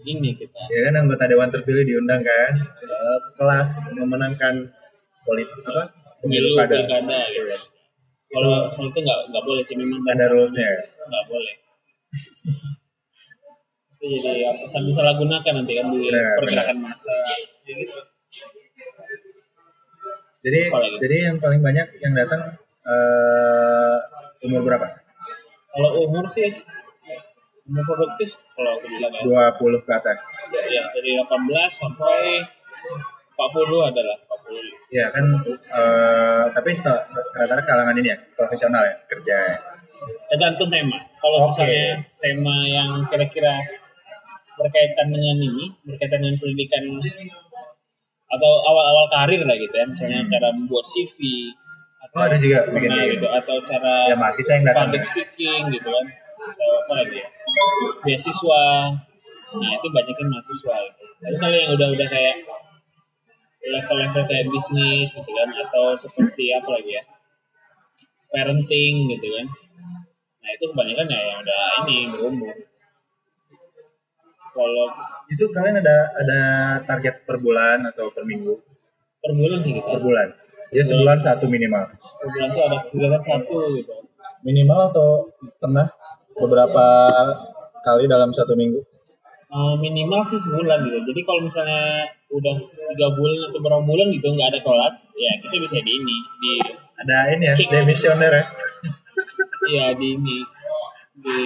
ini 0.05 0.29
kita. 0.33 0.61
Ya 0.69 0.89
kan 0.89 0.93
anggota 0.97 1.29
dewan 1.29 1.53
terpilih 1.53 1.85
diundang 1.85 2.25
kan? 2.25 2.53
Ke 2.57 2.97
kelas 3.37 3.93
memenangkan 3.97 4.65
politik 5.25 5.61
apa? 5.61 5.93
Pemilu 6.25 6.57
kada. 6.57 6.73
pilkada 6.81 7.19
gitu. 7.29 7.53
Kalau 8.33 8.65
kalau 8.73 8.87
itu 8.89 8.99
nggak 9.05 9.19
nggak 9.29 9.43
boleh 9.45 9.61
sih 9.61 9.75
memang 9.77 10.01
Ada 10.09 10.25
rulesnya. 10.33 10.65
Ya? 10.65 10.81
nggak 11.05 11.25
boleh 11.29 11.55
itu 14.05 14.21
jadi 14.21 14.41
apa 14.45 14.61
bisa 14.61 14.77
disalahgunakan 14.81 15.53
nanti 15.57 15.73
kan 15.73 15.85
di 15.89 16.05
pergerakan 16.37 16.77
massa 16.79 17.15
jadi 17.65 17.83
Jadi 20.45 20.59
Apalagi? 20.69 20.97
jadi 21.01 21.15
yang 21.25 21.37
paling 21.41 21.57
banyak 21.57 21.87
yang 21.99 22.13
datang 22.13 22.41
eh 22.85 23.97
umur 24.45 24.61
berapa? 24.61 24.85
kalau 25.73 26.05
umur 26.05 26.21
sih 26.29 26.53
umur 27.65 27.81
produktif 27.83 28.37
kalau 28.53 28.77
aku 28.77 28.85
bilang 28.85 29.09
ya 29.09 29.25
20 29.57 29.81
ke 29.81 29.91
atas. 29.91 30.21
ya 30.69 30.85
dari 30.93 31.17
18 31.17 31.25
sampai 31.65 32.45
40 33.33 33.89
adalah 33.89 34.17
40 34.21 34.93
Ya 34.93 35.09
kan 35.09 35.25
eh 35.49 36.43
tapi 36.53 36.69
rata-rata 36.77 37.65
kalangan 37.65 37.97
ini 37.97 38.13
ya 38.13 38.17
profesional 38.37 38.85
ya 38.85 38.95
kerja. 39.09 39.37
ya. 39.49 39.57
tergantung 40.29 40.69
tema. 40.69 41.01
Kalau 41.17 41.41
Oke. 41.41 41.57
misalnya 41.57 41.85
tema 42.21 42.55
yang 42.69 42.89
kira-kira 43.09 43.57
berkaitan 44.55 45.07
dengan 45.07 45.37
ini, 45.37 45.65
berkaitan 45.83 46.19
dengan 46.19 46.37
pendidikan 46.37 46.83
atau 48.25 48.51
awal-awal 48.63 49.05
karir 49.07 49.41
lah 49.41 49.55
gitu 49.55 49.71
ya, 49.71 49.85
misalnya 49.85 50.19
cara 50.27 50.49
membuat 50.51 50.83
CV 50.83 51.19
atau 52.01 52.15
Hmm. 52.15 52.21
Oh, 52.21 52.23
ada 52.23 52.37
juga 52.37 52.57
bikin 52.69 52.89
kayak 52.89 53.09
gitu 53.17 53.27
atau 53.27 53.55
cara 53.65 53.93
Ya 54.07 54.15
mahasiswa 54.15 54.53
yang 54.53 54.63
datang. 54.63 54.87
public 54.87 55.01
ya. 55.01 55.07
speaking 55.09 55.61
gitu 55.69 55.89
kan 55.89 56.05
atau 56.45 56.69
apa 56.79 56.93
lagi 56.95 57.17
ya 57.17 57.27
beasiswa 58.01 58.63
nah 59.51 59.71
itu 59.73 59.87
banyakin 59.89 60.27
mahasiswa 60.29 60.75
gitu. 60.85 61.03
tapi 61.17 61.35
kalau 61.35 61.55
yang 61.55 61.71
udah-udah 61.73 62.07
kayak 62.07 62.35
level-level 63.65 64.23
kayak 64.25 64.45
bisnis 64.47 65.09
gitu 65.11 65.27
kan 65.27 65.49
atau 65.57 65.97
seperti 65.97 66.53
apa 66.53 66.69
lagi 66.71 66.91
ya 66.93 67.03
parenting 68.29 68.93
gitu 69.09 69.27
kan 69.31 69.45
nah 70.39 70.49
itu 70.51 70.65
kebanyakan 70.69 71.07
ya 71.09 71.19
yang 71.25 71.39
udah 71.41 71.61
ini 71.83 71.97
berumur 72.13 72.53
psikolog 74.55 74.91
Itu 75.27 75.51
kalian 75.51 75.83
ada 75.83 75.97
ada 76.15 76.39
target 76.87 77.27
per 77.27 77.43
bulan 77.43 77.83
atau 77.83 78.07
per 78.07 78.23
minggu? 78.23 78.55
per 79.19 79.33
bulan 79.33 79.59
sih 79.59 79.73
kita 79.73 79.89
Per 79.89 79.99
bulan. 79.99 80.27
Ya 80.71 80.79
sebulan 80.79 81.19
satu 81.19 81.51
minimal. 81.51 81.83
per 81.91 82.27
bulan 82.31 82.47
tuh 82.49 82.63
ada 82.63 82.77
kegiatan 82.87 83.19
satu 83.19 83.55
gitu 83.75 83.91
Minimal 84.45 84.79
atau 84.89 85.27
pernah 85.57 85.89
beberapa 86.31 86.85
kali 87.81 88.05
dalam 88.05 88.29
satu 88.29 88.55
minggu? 88.55 88.79
Eh, 89.45 89.73
minimal 89.77 90.21
sih 90.23 90.37
sebulan 90.37 90.83
gitu. 90.83 90.99
Jadi 91.05 91.21
kalau 91.23 91.41
misalnya 91.41 92.05
udah 92.29 92.55
tiga 92.61 93.07
bulan 93.11 93.39
atau 93.47 93.59
berapa 93.59 93.81
bulan 93.81 94.07
gitu 94.11 94.27
nggak 94.29 94.49
ada 94.51 94.59
kelas, 94.61 94.95
ya 95.15 95.31
kita 95.41 95.55
bisa 95.57 95.77
di 95.79 95.91
ini, 95.95 96.17
di 96.37 96.51
Ada 96.95 97.17
ini 97.33 97.43
ya, 97.45 97.55
demisioner 97.55 98.31
ya. 98.31 98.45
ya 99.65 99.85
di 99.95 100.07
ini, 100.13 100.37
di 101.15 101.37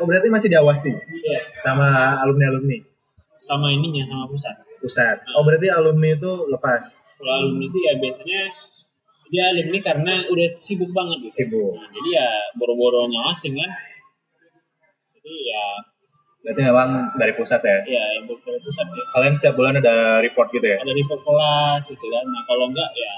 Oh 0.00 0.06
berarti 0.08 0.28
masih 0.32 0.48
diawasi 0.48 0.92
ya, 1.24 1.40
sama 1.58 2.16
alumni-alumni 2.24 2.80
sama 3.38 3.70
ininya 3.72 4.04
sama 4.10 4.24
pusat. 4.28 4.54
pusat. 4.82 5.16
Oh 5.38 5.42
berarti 5.46 5.70
alumni 5.72 6.14
itu 6.14 6.32
lepas, 6.52 6.84
Kalau 7.16 7.32
alumni 7.42 7.64
itu 7.66 7.78
ya 7.80 7.92
biasanya 7.96 8.42
dia 9.28 9.44
alumni 9.52 9.78
karena 9.84 10.12
udah 10.28 10.48
sibuk 10.60 10.90
banget 10.92 11.28
gitu. 11.28 11.34
sibuk. 11.44 11.72
Nah, 11.76 11.88
jadi 11.92 12.08
ya 12.18 12.28
boro-boro 12.60 13.08
ngawasin 13.08 13.56
kan. 13.56 13.70
Jadi 15.16 15.32
ya 15.48 15.64
Berarti 16.38 16.60
memang 16.64 17.12
dari 17.18 17.32
pusat 17.34 17.60
ya. 17.60 17.78
ya 17.84 18.04
yang 18.16 18.24
dari 18.24 18.60
pusat 18.62 18.86
sih. 18.88 19.02
Kalian 19.12 19.34
setiap 19.36 19.54
bulan 19.58 19.76
ada 19.82 20.22
report 20.22 20.48
gitu 20.54 20.64
ya? 20.64 20.78
Ada 20.80 20.94
report 20.94 21.20
kelas 21.26 21.82
gitu 21.92 22.06
kan. 22.08 22.24
Nah 22.24 22.42
kalau 22.46 22.64
enggak 22.70 22.90
ya 22.94 23.14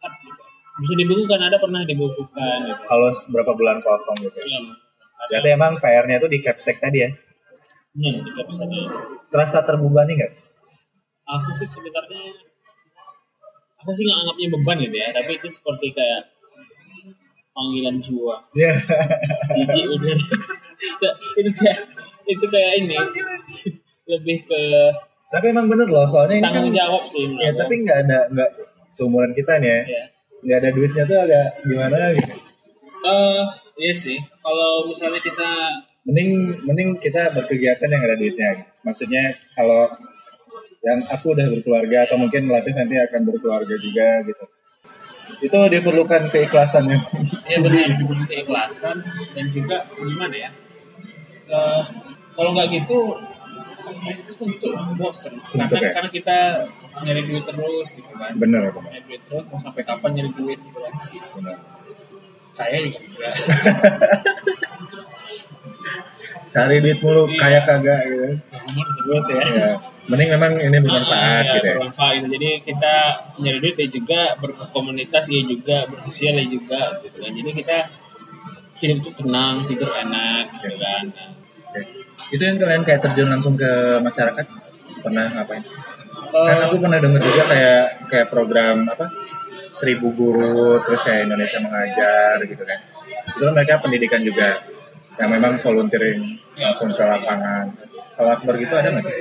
gitu. 0.00 0.42
bisa 0.80 0.94
dibukukan 0.96 1.40
ada 1.44 1.56
pernah 1.60 1.84
dibukukan 1.86 2.58
gitu. 2.66 2.82
Kalau 2.88 3.08
berapa 3.32 3.52
bulan 3.56 3.78
kosong 3.80 4.16
gitu. 4.26 4.36
Iya, 4.42 4.60
Berarti 5.28 5.48
emang 5.52 5.72
PR-nya 5.76 6.16
itu 6.16 6.28
di 6.30 6.38
capsek 6.40 6.80
tadi 6.80 6.98
ya. 7.04 7.10
Iya, 7.98 8.22
di 8.24 8.30
capsanya. 8.32 8.80
Terasa 9.28 9.60
terbebani 9.66 10.16
nggak? 10.16 10.32
Aku 11.30 11.50
sih 11.54 11.68
sebenarnya 11.68 12.22
aku 13.80 13.90
sih 13.96 14.04
nggak 14.04 14.18
anggapnya 14.24 14.46
beban 14.56 14.76
gitu 14.82 14.96
ya, 14.96 15.08
tapi 15.14 15.30
itu 15.36 15.48
seperti 15.48 15.86
kayak 15.94 16.22
panggilan 17.54 17.96
jiwa. 18.00 18.36
Ya. 18.56 18.72
Jijik 19.56 19.86
udah. 19.88 20.16
itu 21.40 21.50
kayak 21.60 21.78
itu 22.24 22.44
kayak 22.48 22.72
ini 22.80 22.96
lebih 24.08 24.48
ke 24.48 24.62
tapi 25.30 25.54
emang 25.54 25.70
bener 25.70 25.86
loh, 25.86 26.10
soalnya 26.10 26.42
ini 26.42 26.42
kan. 26.42 26.52
tanggung 26.58 26.74
jawab 26.74 27.02
sih. 27.06 27.22
Ya 27.38 27.54
aku. 27.54 27.62
tapi 27.62 27.74
nggak 27.86 27.98
ada 28.02 28.18
nggak 28.34 28.50
seumuran 28.90 29.30
kita 29.30 29.62
nih 29.62 29.70
ya. 29.70 29.80
ya. 29.86 30.04
Nggak 30.42 30.58
ada 30.58 30.70
duitnya 30.74 31.04
tuh 31.06 31.18
agak 31.22 31.46
gimana 31.62 31.96
gitu. 32.18 32.34
Eh, 33.00 33.42
iya 33.80 33.94
sih. 33.96 34.18
Kalau 34.44 34.86
misalnya 34.86 35.20
kita 35.24 35.50
Mending 36.00 36.64
mending 36.64 36.96
kita 36.96 37.28
berkegiatan 37.36 37.92
yang 37.92 38.02
ada 38.08 38.16
duitnya. 38.16 38.52
Maksudnya 38.80 39.36
kalau 39.52 39.84
yang 40.80 41.04
aku 41.12 41.36
udah 41.36 41.44
berkeluarga 41.52 42.08
atau 42.08 42.16
mungkin 42.16 42.48
Latif 42.48 42.72
nanti 42.72 42.96
akan 42.96 43.20
berkeluarga 43.28 43.76
juga 43.76 44.24
gitu. 44.24 44.44
Itu 45.44 45.58
diperlukan 45.68 46.32
keikhlasannya. 46.32 46.98
ya 47.52 47.58
benar 47.60 47.84
dibutuhkan 48.00 48.26
keikhlasan 48.32 48.96
dan 49.36 49.46
juga 49.52 49.84
gimana 49.92 50.34
ya? 50.34 50.50
Eh, 51.52 51.82
kalau 52.32 52.50
nggak 52.56 52.68
gitu 52.80 52.98
itu 53.90 54.32
untuk 54.46 54.72
bosen 54.94 55.34
karena, 55.42 55.78
ya? 55.82 55.90
karena 55.90 56.10
kita 56.14 56.36
nyari 57.02 57.22
duit 57.26 57.42
terus 57.42 57.88
gitu 57.98 58.12
kan 58.14 58.30
Bener 58.38 58.70
bener. 58.70 58.86
nyari 58.86 59.02
duit 59.08 59.20
terus 59.26 59.44
mau 59.50 59.58
sampai 59.58 59.82
kapan 59.82 60.10
nyari 60.14 60.30
duit 60.32 60.58
gitu 60.62 60.78
kan 60.78 60.92
bener. 61.36 61.56
Saya 62.60 62.76
juga 62.82 63.00
enggak 63.00 63.34
Cari 66.50 66.82
duit 66.82 66.98
mulu 66.98 67.22
Iya. 67.24 67.38
kayak 67.38 67.62
kagak 67.62 67.98
gitu. 68.04 68.26
umur 68.50 68.86
terus 68.92 69.24
ya 69.28 69.38
Ya. 69.40 69.68
Mending 70.06 70.30
memang 70.34 70.52
ini 70.58 70.78
bermanfaat 70.78 71.22
Ah, 71.22 71.54
gitu 71.54 71.62
ya. 71.64 71.74
bermanfaat 71.78 72.12
gitu. 72.18 72.26
jadi 72.34 72.48
kita 72.60 72.94
nyari 73.38 73.58
duit 73.60 73.76
ya 73.76 73.86
juga 73.88 74.20
berkomunitas 74.36 75.24
ya 75.26 75.42
juga 75.42 75.76
bersosial 75.86 76.34
ya 76.36 76.46
juga 76.46 76.80
gitu 77.00 77.16
kan 77.16 77.30
jadi 77.30 77.50
kita 77.54 77.76
hidup 78.76 78.98
tuh 79.00 79.14
tenang 79.16 79.62
tidur 79.64 79.90
enak 79.94 80.44
gitu 80.58 80.76
kan 80.76 81.04
Nah, 81.06 81.30
Oke. 81.70 81.80
Itu 82.28 82.42
yang 82.42 82.58
kalian 82.58 82.82
kayak 82.82 83.00
terjun 83.00 83.30
langsung 83.30 83.54
ke 83.54 83.70
masyarakat 84.00 84.42
pernah 85.00 85.30
ngapain? 85.30 85.62
Kan 86.30 86.50
eh, 86.50 86.62
aku 86.66 86.76
pernah 86.78 86.98
denger 86.98 87.22
juga 87.22 87.42
kayak 87.46 87.80
kayak 88.06 88.26
program 88.28 88.76
apa 88.84 89.06
seribu 89.80 90.12
guru 90.12 90.76
terus 90.84 91.00
kayak 91.00 91.24
Indonesia 91.24 91.58
mengajar 91.64 92.36
gitu 92.44 92.62
kan. 92.68 92.78
Itu 93.32 93.42
kan 93.48 93.52
mereka 93.56 93.80
pendidikan 93.80 94.20
juga 94.20 94.60
yang 95.16 95.32
memang 95.32 95.56
volunteering 95.56 96.36
langsung 96.60 96.92
ke 96.92 97.00
lapangan. 97.00 97.72
Kalau 98.20 98.30
akbar 98.36 98.54
gitu 98.60 98.74
ada 98.76 98.92
nggak 98.92 99.04
sih? 99.08 99.16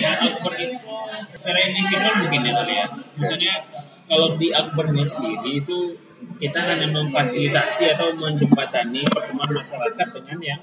ya 0.00 0.10
Akbar 0.16 0.52
itu 0.56 0.76
secara 1.32 1.58
individual 1.68 2.14
mungkin 2.24 2.40
ya 2.44 2.52
kali 2.56 2.74
ya 2.76 2.86
maksudnya 3.16 3.54
kalau 4.08 4.28
di 4.36 4.48
Akbarnya 4.52 5.04
sendiri 5.04 5.64
itu 5.64 5.78
kita 6.38 6.58
hanya 6.58 6.86
memfasilitasi 6.90 7.96
atau 7.96 8.14
menjembatani 8.14 9.02
pertemuan 9.10 9.50
masyarakat 9.52 10.06
dengan 10.12 10.38
yang 10.42 10.60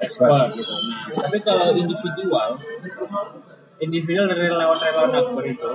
ekspor 0.00 0.52
gitu 0.52 0.74
nah 0.90 1.28
tapi 1.28 1.38
kalau 1.44 1.72
individual 1.74 2.50
individual 3.80 4.26
dari 4.30 4.44
relawan-relawan 4.48 5.12
Akbar 5.12 5.44
itu 5.44 5.70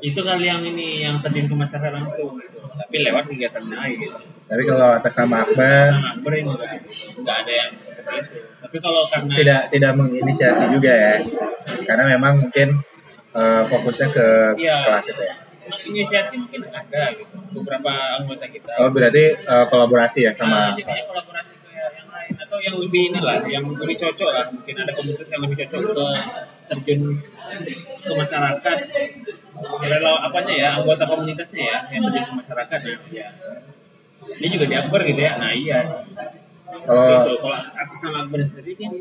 itu 0.00 0.20
kali 0.20 0.46
yang 0.46 0.62
ini 0.62 1.04
yang 1.04 1.16
terjun 1.20 1.46
ke 1.46 1.54
masyarakat 1.54 1.92
langsung 1.92 2.34
gitu. 2.38 2.58
tapi 2.74 2.96
lewat 3.02 3.24
kegiatan 3.28 3.64
lain 3.64 3.98
gitu 4.00 4.18
Tapi 4.44 4.62
kalau 4.68 4.88
atas 4.92 5.16
nama 5.16 5.40
akbar 5.40 5.88
nah, 5.88 6.12
Akbar 6.14 6.32
ini 6.36 6.44
enggak, 6.52 6.70
enggak 7.16 7.36
ada 7.46 7.52
yang 7.52 7.70
seperti 7.80 8.14
itu 8.20 8.38
tapi 8.60 8.76
kalau 8.80 9.02
karena 9.08 9.32
tidak 9.36 9.60
tidak 9.70 9.92
menginisiasi 9.94 10.64
juga 10.68 10.92
ya. 10.92 11.14
Karena 11.84 12.04
memang 12.10 12.34
mungkin 12.42 12.68
eh, 13.32 13.62
fokusnya 13.64 14.08
ke 14.10 14.26
Iya. 14.58 14.76
kelas 14.84 15.06
itu 15.10 15.22
ya. 15.22 15.34
inisiasi 15.84 16.34
mungkin 16.36 16.60
ada 16.68 17.02
gitu 17.16 17.34
beberapa 17.56 17.92
anggota 18.20 18.44
kita 18.44 18.68
Oh 18.76 18.92
berarti 18.92 19.24
eh, 19.32 19.64
kolaborasi 19.70 20.28
ya 20.28 20.32
Nah, 20.32 20.36
sama 20.36 20.58
jadinya 20.76 21.04
kolaborasi 21.08 21.54
ke 21.56 21.70
yang 21.72 22.08
lain 22.10 22.32
atau 22.36 22.58
yang 22.60 22.76
lebih 22.76 23.02
inilah 23.12 23.40
yang 23.48 23.64
lebih 23.64 23.96
cocok 23.96 24.28
lah 24.28 24.46
mungkin 24.52 24.74
ada 24.76 24.92
komunitas 24.92 25.28
yang 25.32 25.40
lebih 25.40 25.56
cocok 25.64 25.80
ke 25.88 26.06
terjun 26.70 27.20
ke 28.04 28.12
masyarakat 28.12 28.76
rela 29.84 30.12
apanya 30.26 30.54
ya 30.54 30.68
anggota 30.80 31.04
komunitasnya 31.04 31.62
ya 31.68 31.78
yang 31.92 32.02
terjun 32.08 32.24
ke 32.24 32.34
masyarakat 32.44 32.78
ya, 33.12 33.28
dia 34.40 34.48
juga 34.48 34.64
di 34.64 34.74
Akbar 34.74 35.00
gitu 35.04 35.20
ya? 35.20 35.32
Nah 35.36 35.52
iya. 35.52 35.80
Kalau 36.64 37.04
gitu 37.06 37.32
kalau 37.44 37.56
atas 37.56 37.96
nama 38.02 38.18
Akbar 38.24 38.38
sendiri 38.42 38.72
kan 38.80 38.92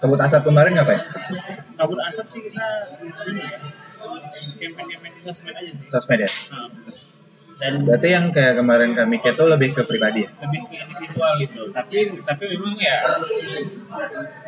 kabut 0.00 0.20
asap 0.22 0.42
kemarin 0.46 0.72
ngapain? 0.78 1.02
kabut 1.74 1.98
asap 2.06 2.26
sih 2.32 2.40
kita 2.48 2.66
ini 3.30 3.42
ya 3.42 3.58
campaign-campaign 4.58 5.12
sosmed 5.24 5.54
aja 5.54 5.70
sih. 5.74 5.86
Sosmed 5.90 6.20
ya. 6.22 6.30
Nah, 6.54 6.68
dan 7.54 7.86
Berarti 7.86 8.08
yang 8.10 8.34
kayak 8.34 8.58
kemarin 8.58 8.98
kami 8.98 9.22
itu 9.22 9.44
lebih 9.46 9.70
ke 9.78 9.82
pribadi 9.86 10.26
ya? 10.26 10.30
lebih 10.42 10.60
ke 10.66 10.74
individual 10.74 11.32
gitu. 11.38 11.62
Tapi 11.70 11.96
tapi 12.26 12.42
memang 12.50 12.74
ya 12.82 12.98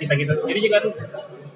kita 0.02 0.14
kita 0.18 0.33
sendiri 0.42 0.61
juga 0.66 0.79
tuh 0.83 0.92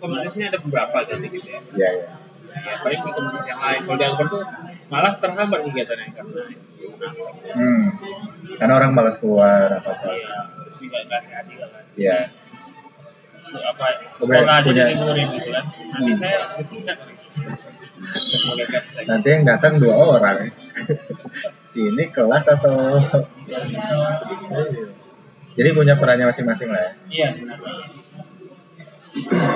komunitasnya 0.00 0.48
ada 0.48 0.58
beberapa 0.58 0.98
kan 0.98 1.18
gitu 1.20 1.36
ya 1.44 1.60
Iya, 1.70 1.88
iya. 1.92 2.08
ya 2.50 2.74
paling 2.80 2.98
di 2.98 3.10
komunitas 3.10 3.46
yang 3.46 3.60
lain 3.60 3.80
kalau 3.84 3.96
di 3.96 4.04
Akbar 4.04 4.26
tuh 4.26 4.42
malah 4.88 5.12
terhambat 5.14 5.60
kegiatannya 5.62 6.08
karena 6.10 6.42
Hmm. 7.50 7.82
Karena 8.54 8.74
orang 8.74 8.92
malas 8.92 9.16
keluar 9.16 9.68
apa-apa. 9.70 10.10
ya 10.12 10.36
juga 10.76 10.98
nggak 11.02 11.22
sehat 11.22 11.44
juga 11.46 11.64
kan 11.66 11.84
Iya. 11.94 12.18
So, 13.40 13.56
apa 13.58 13.84
sekolah 14.14 14.44
aja 14.54 14.60
punya- 14.62 14.84
diliburin 14.86 15.28
gitu 15.32 15.48
kan 15.48 15.64
nanti 15.64 16.12
saya 16.12 16.36
nih 16.52 17.16
sebagai 18.30 18.66
kapsek 18.68 19.02
Nanti 19.06 19.28
yang 19.30 19.44
datang 19.46 19.72
dua 19.76 19.94
orang. 19.96 20.36
Ini 21.72 22.04
kelas 22.10 22.50
atau 22.50 22.98
jadi 25.52 25.70
punya 25.70 25.94
perannya 25.94 26.26
masing-masing 26.26 26.68
lah 26.68 26.80
ya. 26.80 26.90
iya 27.08 27.28
benar 27.32 27.58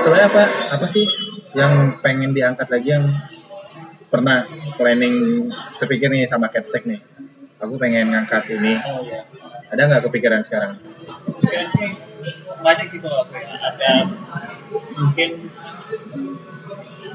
Sebenarnya 0.03 0.27
apa 0.31 0.43
apa 0.75 0.87
sih 0.91 1.07
yang 1.55 2.03
pengen 2.03 2.35
diangkat 2.35 2.67
lagi 2.71 2.89
yang 2.91 3.07
pernah 4.11 4.47
planning 4.79 5.47
kepikir 5.79 6.11
nih 6.11 6.27
sama 6.27 6.51
Capsek 6.51 6.87
nih. 6.87 7.01
Aku 7.63 7.79
pengen 7.79 8.11
ngangkat 8.13 8.51
ini. 8.51 8.77
oh 8.77 9.01
iya 9.01 9.25
Ada 9.71 9.89
nggak 9.89 10.03
kepikiran 10.11 10.43
sekarang? 10.45 10.79
Kayaknya 11.43 11.71
sih 11.75 11.91
banyak 12.61 12.87
sih 12.91 12.99
kalau 13.01 13.25
aku 13.25 13.35
ya. 13.39 13.49
Ada 13.59 13.91
mungkin 14.99 15.31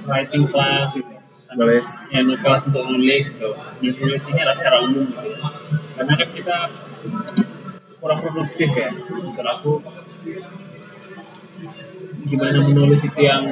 writing 0.08 0.44
class 0.50 0.96
gitu. 0.96 1.14
Nulis. 1.50 1.88
Ya, 2.14 2.20
nulis 2.22 2.40
kelas 2.46 2.62
untuk 2.70 2.84
nulis 2.88 3.26
gitu. 3.34 3.52
Nulis 3.82 4.24
ini 4.30 4.40
adalah 4.42 4.58
secara 4.58 4.78
umum 4.86 5.06
gitu. 5.08 5.32
Karena 5.98 6.14
kan 6.16 6.30
kita 6.32 6.58
kurang 8.00 8.20
produktif 8.24 8.70
ya. 8.76 8.90
Menurut 8.96 9.50
aku 9.50 9.72
gimana 12.28 12.58
menulis 12.64 13.06
itu 13.06 13.22
yang 13.24 13.46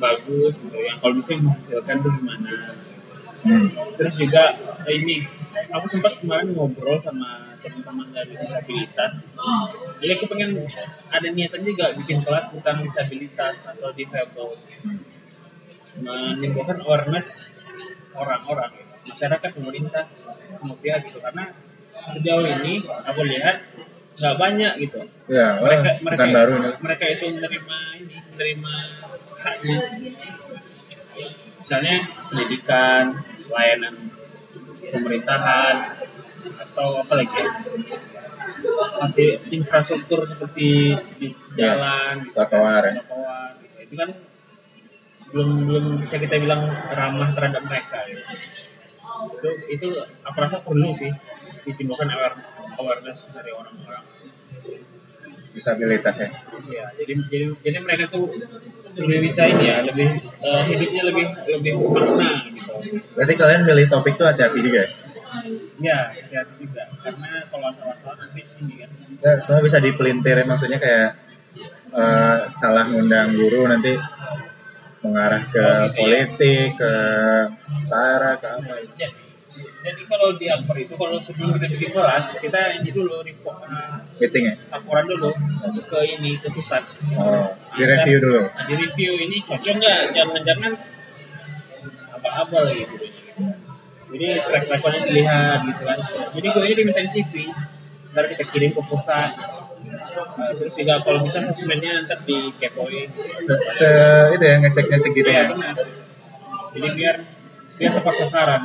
bagus 0.00 0.54
gitu. 0.56 0.76
Yang 0.76 0.96
kalau 1.02 1.14
bisa 1.18 1.30
menghasilkan 1.36 1.96
tuh 2.00 2.12
gimana. 2.16 2.52
Hmm. 3.42 3.66
Terus 3.98 4.14
juga 4.22 4.54
eh, 4.86 4.96
ini 5.02 5.16
aku 5.72 5.86
sempat 5.90 6.22
kemarin 6.22 6.54
ngobrol 6.54 6.96
sama 7.02 7.58
teman-teman 7.62 8.10
dari 8.10 8.34
disabilitas. 8.34 9.22
Jadi 10.02 10.10
aku 10.18 10.24
pengen 10.30 10.66
ada 11.10 11.28
niatan 11.30 11.62
juga 11.62 11.94
bikin 11.94 12.18
kelas 12.22 12.50
tentang 12.50 12.82
disabilitas 12.82 13.70
atau 13.70 13.90
difabel. 13.94 14.58
Menimbulkan 16.02 16.80
awareness 16.82 17.52
orang-orang, 18.16 18.72
masyarakat, 19.04 19.50
pemerintah, 19.52 20.04
semua 20.56 20.76
pihak 20.80 21.04
gitu. 21.06 21.20
Karena 21.20 21.52
sejauh 22.10 22.46
ini 22.48 22.82
aku 22.82 23.22
lihat 23.28 23.62
nggak 24.12 24.34
banyak 24.36 24.72
gitu. 24.82 25.00
Ya, 25.28 25.56
wah, 25.56 25.68
Mereka 25.72 25.90
mereka 26.04 26.16
bukan 26.22 26.28
baru 26.36 26.54
mereka 26.84 27.04
itu 27.08 27.24
menerima 27.32 27.76
ini, 27.98 28.16
menerima 28.34 28.74
haknya. 29.40 29.78
Misalnya 31.62 31.94
pendidikan, 32.28 33.04
layanan 33.48 33.94
pemerintahan 34.82 35.76
atau 36.58 36.88
apa 37.06 37.12
lagi 37.14 37.36
ya? 37.38 37.48
masih 38.98 39.38
infrastruktur 39.50 40.22
seperti 40.26 40.94
di 41.18 41.28
Ya, 41.54 41.74
jalan 41.78 42.26
gitu, 42.26 42.34
trotoar 42.34 42.82
ya. 42.86 42.92
gitu. 42.98 43.14
itu 43.82 43.94
kan 43.98 44.08
belum 45.32 45.50
belum 45.70 45.84
bisa 46.02 46.16
kita 46.18 46.38
bilang 46.38 46.66
ramah 46.90 47.28
terhadap 47.30 47.62
mereka 47.62 48.02
gitu. 48.06 48.22
itu 49.38 49.48
itu 49.70 49.86
aku 50.22 50.36
rasa 50.38 50.58
perlu 50.62 50.90
sih 50.94 51.10
ditimbulkan 51.62 52.10
aware, 52.10 52.34
awareness 52.78 53.28
dari 53.28 53.50
orang-orang 53.50 54.04
Disabilitas 55.52 56.16
ya. 56.16 56.28
ya 56.72 56.86
jadi 56.96 57.12
jadi 57.28 57.46
jadi 57.60 57.78
mereka 57.84 58.08
tuh 58.08 58.24
lebih 58.92 59.18
bisa 59.20 59.44
ini 59.44 59.68
ya 59.68 59.84
lebih 59.84 60.08
eh, 60.40 60.62
hidupnya 60.64 61.02
lebih 61.08 61.24
lebih 61.48 61.72
makna 61.76 62.28
gitu 62.48 62.72
Berarti 63.12 63.34
kalian 63.36 63.62
milih 63.64 63.86
topik 63.86 64.16
tuh 64.16 64.24
hati-hati 64.24 64.58
juga 64.60 64.84
ya? 64.84 64.88
ya 65.78 65.98
hati-hati 66.08 66.54
juga 66.56 66.82
karena 67.00 67.30
kalau 67.48 67.66
asal-asalan 67.68 68.16
nanti 68.22 68.40
ini 68.48 68.74
kan 68.80 68.90
Ya, 69.22 69.38
semua 69.38 69.62
bisa 69.62 69.78
dipelintir 69.78 70.34
ya, 70.34 70.42
maksudnya 70.42 70.82
kayak 70.82 71.10
eh, 71.94 72.38
salah 72.50 72.88
ngundang 72.88 73.30
guru 73.32 73.68
nanti 73.68 73.94
mengarah 75.04 75.42
ke 75.46 75.58
Oh, 75.58 75.68
gitu 75.68 75.86
ya. 75.86 75.94
politik, 75.94 76.68
ke 76.74 76.92
sara, 77.82 78.34
ke 78.36 78.48
apa 78.48 78.74
jadi, 78.94 79.14
jadi 79.82 80.02
kalau 80.06 80.28
di 80.38 80.46
Akbar 80.46 80.76
itu 80.78 80.94
kalau 80.94 81.18
sebelum 81.18 81.58
kita 81.58 81.66
bikin 81.74 81.90
kelas 81.90 82.26
kita 82.38 82.60
ini 82.78 82.90
dulu 82.94 83.20
report 83.20 83.58
eh, 83.66 83.98
Meeting 84.22 84.44
ya? 84.48 84.54
laporan 84.70 85.04
dulu 85.10 85.30
ke 85.90 85.98
ini 86.06 86.38
ke 86.38 86.48
pusat. 86.54 86.82
Oh, 87.18 87.50
di 87.74 87.82
review 87.82 88.16
dulu. 88.22 88.40
nah, 88.46 88.64
di 88.64 88.74
review 88.78 89.12
ini 89.18 89.36
cocok 89.42 89.74
nggak? 89.76 90.00
Jangan-jangan 90.14 90.72
apa-apa 92.14 92.56
lagi 92.70 92.82
gitu. 92.86 93.06
Jadi 94.12 94.26
track 94.44 94.64
recordnya 94.70 95.00
dilihat 95.08 95.58
gitu 95.66 95.82
kan. 95.88 95.98
Jadi 96.36 96.46
gue 96.52 96.62
ini 96.62 96.74
diminta 96.78 97.02
CV 97.02 97.32
ntar 98.12 98.24
kita 98.28 98.44
kirim 98.44 98.70
ke 98.76 98.82
pusat. 98.84 99.30
Nah, 100.38 100.52
terus 100.54 100.74
juga 100.78 101.02
kalau 101.02 101.24
bisa 101.26 101.42
sosmednya 101.42 101.96
ntar 102.06 102.22
dikepoin 102.22 103.08
Se, 103.26 103.54
se 103.72 103.90
itu 104.36 104.44
ya 104.46 104.56
ngeceknya 104.62 104.98
segitu 105.00 105.28
Iya 105.32 105.42
ya. 105.42 105.44
benar. 105.50 105.74
Jadi 106.72 106.88
biar 106.94 107.16
biar 107.78 107.92
tepat 107.96 108.14
sasaran 108.22 108.62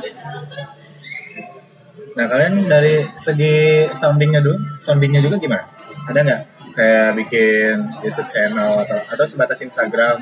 Nah 2.18 2.26
kalian 2.26 2.66
dari 2.66 3.06
segi 3.14 3.86
soundingnya 3.94 4.42
dulu, 4.42 4.58
soundingnya 4.82 5.22
juga 5.22 5.38
gimana? 5.38 5.70
Ada 6.10 6.18
nggak 6.26 6.42
kayak 6.74 7.10
bikin 7.14 7.74
YouTube 8.02 8.26
channel 8.26 8.82
atau 8.82 8.98
atau 9.06 9.24
sebatas 9.30 9.62
Instagram? 9.62 10.18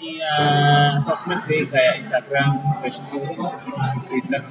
Iya, 0.00 0.36
sosmed 0.96 1.44
sih 1.44 1.68
kayak 1.68 2.08
Instagram, 2.08 2.80
Facebook, 2.80 3.36
Twitter. 4.08 4.42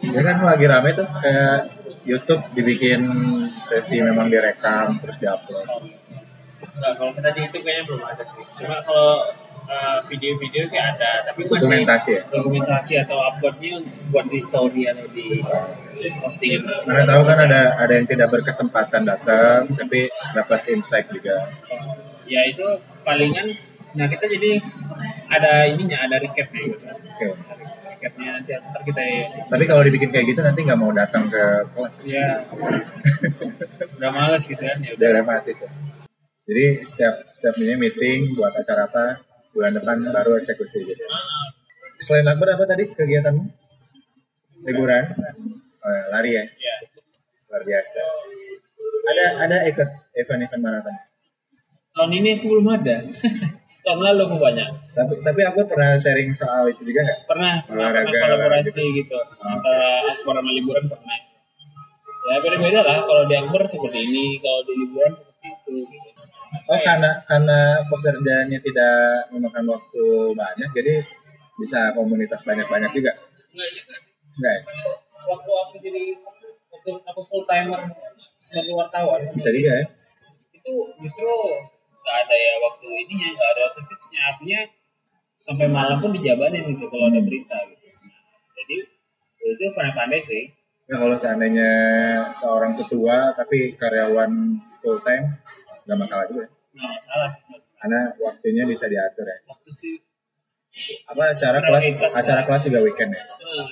Ya 0.00 0.20
kan 0.24 0.36
lagi 0.40 0.64
rame 0.64 0.96
tuh 0.96 1.04
kayak 1.20 1.76
YouTube 2.08 2.40
dibikin 2.56 3.04
sesi 3.60 4.00
memang 4.00 4.32
direkam 4.32 4.96
terus 4.96 5.20
diupload. 5.20 5.92
Enggak, 6.72 6.92
kalau 6.96 7.12
kita 7.12 7.28
di 7.36 7.40
YouTube 7.44 7.62
kayaknya 7.68 7.84
belum 7.84 8.02
ada 8.08 8.24
sih. 8.24 8.44
Cuma 8.56 8.80
kalau 8.80 9.28
uh, 9.68 9.98
video-video 10.08 10.64
sih 10.66 10.80
ada, 10.80 11.22
tapi 11.28 11.44
masih 11.46 11.68
Dokumentasi 11.68 12.10
ya? 12.16 12.22
dokumentasi 12.32 12.92
atau 13.04 13.18
uploadnya 13.20 13.84
buat 14.08 14.26
di 14.26 14.40
story 14.40 14.88
atau 14.88 15.06
di 15.12 15.44
postingan. 16.18 16.88
Mana 16.88 17.04
tahu 17.04 17.22
kan 17.28 17.38
ada 17.44 17.62
ada 17.76 17.92
yang 17.92 18.06
tidak 18.08 18.28
berkesempatan 18.32 19.04
datang 19.04 19.68
tapi 19.68 20.08
dapat 20.32 20.60
insight 20.72 21.06
juga. 21.12 21.52
Ya 22.24 22.48
itu 22.48 22.64
palingan. 23.04 23.48
Nah 23.96 24.06
kita 24.08 24.28
jadi 24.28 24.60
ada 25.32 25.52
ininya, 25.68 26.04
ada 26.08 26.16
recapnya 26.20 26.62
gitu. 26.64 26.84
Oke. 26.88 27.26
Recapnya 27.98 28.28
nanti 28.38 28.50
ntar 28.54 28.82
kita 28.86 29.00
Tapi 29.48 29.64
kalau 29.66 29.82
dibikin 29.82 30.10
kayak 30.12 30.26
gitu 30.32 30.40
nanti 30.44 30.60
nggak 30.64 30.78
mau 30.78 30.92
datang 30.92 31.26
ke 31.28 31.44
kelas. 31.74 31.94
ya 32.04 32.46
udah 33.98 34.10
males 34.14 34.44
gitu 34.46 34.60
kan 34.60 34.78
ya 34.80 34.94
udah. 34.96 35.24
Udah 35.24 35.44
ya. 35.44 35.68
Jadi 36.48 36.64
setiap 36.80 37.14
setiap 37.36 37.54
ini 37.60 37.76
meeting 37.76 38.32
buat 38.32 38.56
acara 38.56 38.88
apa 38.88 39.27
bulan 39.58 39.74
depan 39.74 39.98
baru 40.14 40.38
eksekusi 40.38 40.86
gitu. 40.86 41.02
Selain 41.98 42.30
Akbar 42.30 42.54
apa 42.54 42.62
tadi 42.62 42.86
kegiatanmu? 42.86 43.42
Liburan? 44.70 45.02
Oh, 45.82 45.90
ya, 45.90 46.02
lari 46.14 46.30
ya? 46.38 46.44
Ya. 46.46 46.76
Luar 47.50 47.62
biasa. 47.66 47.98
Ada 49.10 49.26
ada 49.42 49.56
ikut 49.66 49.88
event-event 50.14 50.62
maraton. 50.62 50.94
Tahun 51.90 52.10
ini 52.14 52.38
aku 52.38 52.46
belum 52.54 52.70
ada. 52.70 53.02
Tahun 53.84 53.98
lalu 53.98 54.20
aku 54.30 54.36
banyak. 54.38 54.68
Tapi 54.94 55.12
tapi 55.26 55.40
aku 55.42 55.66
pernah 55.66 55.98
sharing 55.98 56.30
soal 56.30 56.70
itu 56.70 56.86
juga 56.86 57.02
nggak? 57.02 57.20
pernah 57.26 57.54
Olahraga, 57.66 58.06
pernah 58.06 58.38
kolaborasi 58.38 58.82
gitu 58.94 59.18
antara 59.42 59.88
akbar 60.14 60.34
sama 60.38 60.50
liburan 60.54 60.84
pernah 60.86 61.18
ya 62.28 62.36
beda-beda 62.44 62.80
lah 62.84 62.98
kalau 63.08 63.24
di 63.24 63.34
akbar 63.40 63.62
seperti 63.64 63.98
ini 64.04 64.36
kalau 64.44 64.60
di 64.68 64.72
liburan 64.76 65.12
seperti 65.16 65.46
itu 65.48 65.74
gitu. 65.88 66.17
Oh 66.48 66.80
karena 66.80 67.10
karena 67.24 67.58
pekerjaannya 67.86 68.58
tidak 68.60 68.96
memakan 69.28 69.64
waktu 69.68 70.04
banyak, 70.32 70.68
jadi 70.72 70.94
bisa 71.54 71.92
komunitas 71.92 72.40
banyak-banyak 72.42 72.90
juga. 72.92 73.12
enggak 73.48 73.68
juga 73.74 73.94
sih 73.98 74.12
Enggak 74.38 74.52
ya? 74.54 74.62
waktu 75.28 75.50
aku 75.50 75.74
jadi 75.76 76.04
waktu 76.70 76.88
aku 77.02 77.20
full 77.26 77.44
timer 77.44 77.80
sebagai 78.38 78.74
wartawan 78.76 79.20
Bisa 79.34 79.50
juga 79.50 79.72
ya? 79.76 79.86
itu 80.54 80.72
justru 81.02 81.28
nggak 81.98 82.16
ada 82.24 82.36
ya 82.38 82.52
waktu 82.62 82.86
ininya 82.86 83.28
nggak 83.28 83.48
ada 83.50 83.60
waktu 83.68 83.80
fixnya 83.88 84.20
artinya 84.30 84.60
sampai 85.38 85.66
malam 85.66 85.98
pun 85.98 86.12
dijabarin 86.12 86.64
gitu 86.70 86.86
kalau 86.86 87.10
ada 87.10 87.20
berita 87.20 87.56
gitu 87.66 87.86
jadi 88.54 88.76
itu 89.48 89.64
pandai-pandai 89.74 90.22
sih 90.22 90.44
Ya 90.86 90.96
kalau 90.96 91.12
seandainya 91.12 91.70
seorang 92.32 92.72
ketua 92.72 93.36
tapi 93.36 93.76
karyawan 93.76 94.32
full 94.80 94.96
time, 95.04 95.36
nggak 95.88 95.98
masalah 95.98 96.24
juga. 96.28 96.44
nggak 96.68 96.90
masalah 96.92 97.26
sih 97.26 97.42
Karena 97.78 98.00
waktunya 98.18 98.64
bisa 98.64 98.84
diatur 98.86 99.24
ya. 99.24 99.38
waktu 99.48 99.70
sih 99.72 99.94
Apa 101.08 101.32
acara 101.32 101.58
kelas 101.58 101.82
Prioritas, 101.88 102.12
acara 102.14 102.40
ya. 102.40 102.46
kelas 102.46 102.62
juga 102.62 102.78
weekend 102.84 103.10
ya? 103.10 103.22
eh, 103.24 103.68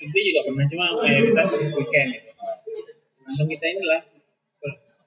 itu 0.00 0.18
juga 0.24 0.40
pernah 0.46 0.64
cuma 0.64 0.86
mayoritas 0.96 1.48
weekend 1.52 2.08
gitu 2.14 2.30
tergantung 3.20 3.48
kita 3.50 3.66
inilah 3.68 4.00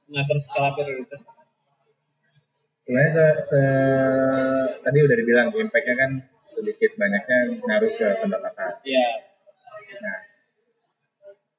mengatur 0.05 0.37
skala 0.37 0.69
prioritas 0.71 1.25
sebenarnya 2.79 3.09
se, 3.09 3.25
se- 3.41 4.69
tadi 4.79 4.97
udah 4.99 5.15
dibilang 5.15 5.47
impactnya 5.49 5.95
kan 5.95 6.11
sedikit 6.43 6.93
banyaknya 6.93 7.39
ngaruh 7.57 7.89
ke 7.89 8.07
pendapatan 8.19 8.73
ya 8.83 9.07
nah 9.97 10.17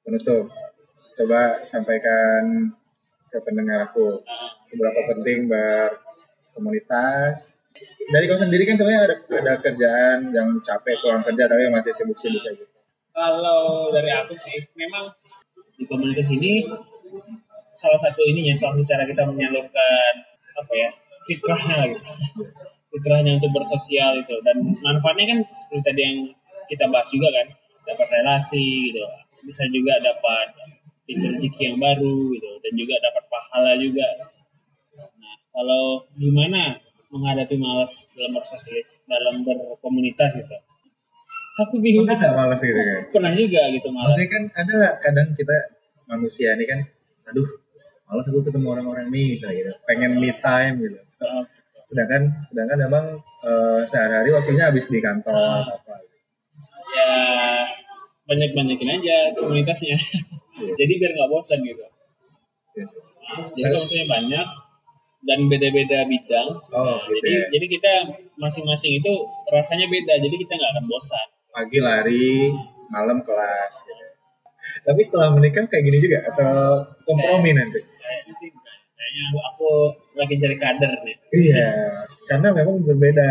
penutup 0.04 0.52
coba 1.14 1.64
sampaikan 1.64 2.68
ke 3.34 3.42
pendengar 3.42 3.90
aku. 3.90 4.22
Seberapa 4.62 5.10
penting 5.10 5.50
berkomunitas 5.50 7.58
dari 8.14 8.30
kau 8.30 8.38
sendiri 8.38 8.62
kan 8.62 8.78
sebenarnya 8.78 9.02
ada 9.10 9.16
ada 9.42 9.52
kerjaan 9.58 10.30
yang 10.30 10.54
capek 10.62 10.94
pulang 11.02 11.26
kerja 11.26 11.50
tapi 11.50 11.66
masih 11.74 11.90
sibuk-sibuk 11.90 12.38
kayak 12.46 12.62
gitu. 12.62 12.78
Kalau 13.10 13.90
dari 13.90 14.10
aku 14.14 14.34
sih 14.34 14.62
memang 14.78 15.10
di 15.74 15.82
komunitas 15.90 16.30
ini 16.30 16.62
salah 17.74 17.98
satu 17.98 18.22
ininya 18.22 18.54
salah 18.54 18.78
satu 18.78 18.86
cara 18.86 19.02
kita 19.02 19.26
menyalurkan 19.26 20.12
apa 20.54 20.72
ya 20.78 20.90
fitrahnya 21.26 21.98
gitu 21.98 22.10
fitrahnya 22.94 23.42
untuk 23.42 23.50
bersosial 23.50 24.22
itu. 24.22 24.38
Dan 24.46 24.78
manfaatnya 24.78 25.34
kan 25.34 25.38
seperti 25.50 25.82
tadi 25.82 26.00
yang 26.06 26.18
kita 26.70 26.86
bahas 26.94 27.10
juga 27.10 27.26
kan 27.34 27.46
dapat 27.90 28.06
relasi 28.06 28.94
gitu. 28.94 29.02
Bisa 29.42 29.66
juga 29.74 29.98
dapat 29.98 30.54
pintu 31.04 31.26
rezeki 31.36 31.60
yang 31.72 31.78
baru 31.80 32.16
gitu. 32.34 32.50
Dan 32.64 32.72
juga 32.76 32.94
dapat 33.00 33.24
pahala 33.28 33.72
juga. 33.76 34.06
Nah 34.96 35.36
kalau 35.52 36.04
gimana 36.16 36.80
menghadapi 37.14 37.54
malas 37.60 38.10
dalam 38.18 38.34
bersosialis 38.34 39.04
dalam 39.06 39.46
berkomunitas 39.46 40.40
gitu? 40.40 40.56
Aku 41.62 41.78
bingung. 41.78 42.02
Pernah 42.10 42.18
nggak 42.18 42.34
malas 42.34 42.60
gitu 42.66 42.74
kan 42.74 43.02
pernah 43.14 43.32
juga 43.36 43.62
gitu 43.70 43.88
malas. 43.94 44.10
Maksudnya 44.10 44.30
kan 44.34 44.42
ada 44.58 44.78
kadang 44.98 45.28
kita 45.38 45.56
manusia 46.10 46.50
ini 46.58 46.64
kan 46.66 46.80
aduh 47.30 47.48
malas 48.10 48.26
aku 48.28 48.42
ketemu 48.42 48.66
orang-orang 48.74 49.06
nih 49.14 49.38
misalnya 49.38 49.56
gitu. 49.62 49.72
Pengen 49.86 50.18
me 50.18 50.34
time 50.34 50.76
gitu. 50.82 50.98
Sedangkan 51.86 52.42
sedangkan 52.42 52.78
memang 52.90 53.04
eh, 53.46 53.80
sehari-hari 53.86 54.34
waktunya 54.34 54.66
habis 54.66 54.90
di 54.90 54.98
kantor 54.98 55.30
atau 55.38 55.78
apa. 55.78 55.94
Ya 56.94 57.08
banyak 58.24 58.50
banyakin 58.56 58.90
aja 59.00 59.16
komunitasnya 59.36 59.96
jadi 60.54 60.92
biar 61.00 61.10
nggak 61.14 61.30
bosan 61.30 61.60
gitu. 61.62 61.84
Yes. 62.74 62.90
jadi 63.54 63.70
komunitasnya 63.70 64.06
banyak 64.10 64.46
dan 65.24 65.38
beda-beda 65.46 65.98
bidang. 66.04 66.48
Oh 66.74 66.98
gitu 67.06 67.22
jadi 67.22 67.30
ya. 67.32 67.46
jadi 67.54 67.66
kita 67.70 67.92
masing-masing 68.36 68.98
itu 68.98 69.12
rasanya 69.50 69.86
beda 69.86 70.18
jadi 70.20 70.36
kita 70.36 70.52
nggak 70.54 70.72
akan 70.78 70.84
bosan. 70.90 71.26
Pagi 71.54 71.78
lari 71.78 72.50
malam 72.90 73.22
kelas 73.22 73.74
gitu. 73.86 74.06
tapi 74.80 75.00
setelah 75.04 75.28
menikah 75.32 75.64
kayak 75.68 75.84
gini 75.86 75.98
juga? 76.00 76.18
Atau 76.30 76.52
kompromi 77.04 77.52
nanti? 77.52 77.78
kayaknya 77.80 78.32
sih 78.36 78.48
kayaknya 78.94 79.22
aku, 79.32 79.38
aku 79.48 79.70
lagi 80.18 80.34
cari 80.40 80.56
kader 80.58 80.92
nih. 81.04 81.16
Iya 81.30 81.72
karena 82.24 82.48
memang 82.56 82.80
berbeda. 82.84 83.28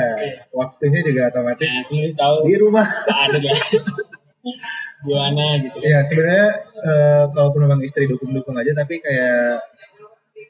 Waktunya 0.53 1.01
juga 1.01 1.33
otomatis 1.33 1.69
nah 1.69 2.13
tahu. 2.13 2.35
di 2.45 2.55
rumah. 2.61 2.85
Ada 3.09 3.37
gimana 5.03 5.45
gitu? 5.63 5.77
Ya 5.83 5.99
sebenarnya 6.03 6.47
eh, 6.75 7.23
kalaupun 7.31 7.63
memang 7.63 7.79
istri 7.83 8.07
dukung-dukung 8.11 8.55
aja 8.59 8.75
tapi 8.75 8.99
kayak 8.99 9.59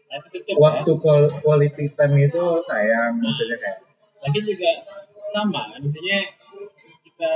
tapi 0.09 0.27
tetap 0.41 0.57
waktu 0.61 0.91
qual- 1.01 1.33
quality 1.41 1.89
time 1.93 2.15
itu 2.21 2.43
sayang 2.61 3.17
maksudnya 3.21 3.57
kayak 3.57 3.81
lagi 4.21 4.39
juga 4.45 4.71
sama 5.25 5.73
intinya 5.77 6.19
kita 7.05 7.31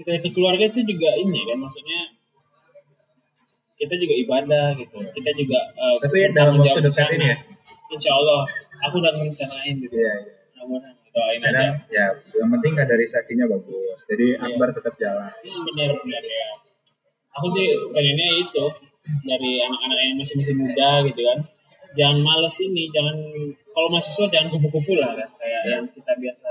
kita 0.00 0.10
ke 0.20 0.28
keluarga 0.32 0.64
itu 0.68 0.80
juga 0.84 1.12
ini 1.16 1.40
kan 1.44 1.58
maksudnya 1.60 2.00
kita 3.82 3.98
juga 3.98 4.14
ibadah 4.14 4.66
gitu. 4.78 4.94
Kita 5.10 5.30
juga 5.34 5.58
eh, 5.74 5.96
Tapi 5.98 6.18
dalam 6.30 6.54
waktu 6.62 6.80
dekat 6.86 7.18
ini 7.18 7.34
ya? 7.34 7.36
insya 7.90 8.14
Allah 8.14 8.46
aku 8.86 9.02
udah 9.02 9.12
merencanain 9.18 9.74
gitu. 9.82 9.90
Iya 9.90 10.14
iya. 10.22 10.34
mudah-mudahan 10.62 10.94
doain 11.12 11.40
aja. 11.44 11.62
Ya 11.92 12.06
yang 12.40 12.48
penting 12.58 12.72
kaderisasinya 12.72 13.44
bagus. 13.46 14.00
Jadi 14.08 14.36
akbar 14.40 14.72
tetap 14.72 14.96
jalan. 14.96 15.28
Hmm, 15.28 15.62
benar 15.68 15.90
benar 16.00 16.22
ya. 16.24 16.48
Aku 17.40 17.46
sih 17.52 17.68
pengennya 17.92 18.28
itu 18.40 18.64
dari 19.24 19.52
anak-anak 19.64 19.98
yang 20.00 20.16
masih 20.16 20.34
masih 20.40 20.54
muda 20.56 20.90
gitu 21.08 21.20
kan. 21.20 21.38
Jangan 21.92 22.18
males 22.24 22.56
ini 22.64 22.88
jangan 22.88 23.16
kalau 23.72 23.88
mahasiswa 23.92 24.26
jangan 24.32 24.48
kupu-kupu 24.56 24.96
lah 24.96 25.12
kan 25.12 25.28
kayak 25.36 25.62
yang 25.68 25.84
kita 25.92 26.12
biasa 26.16 26.48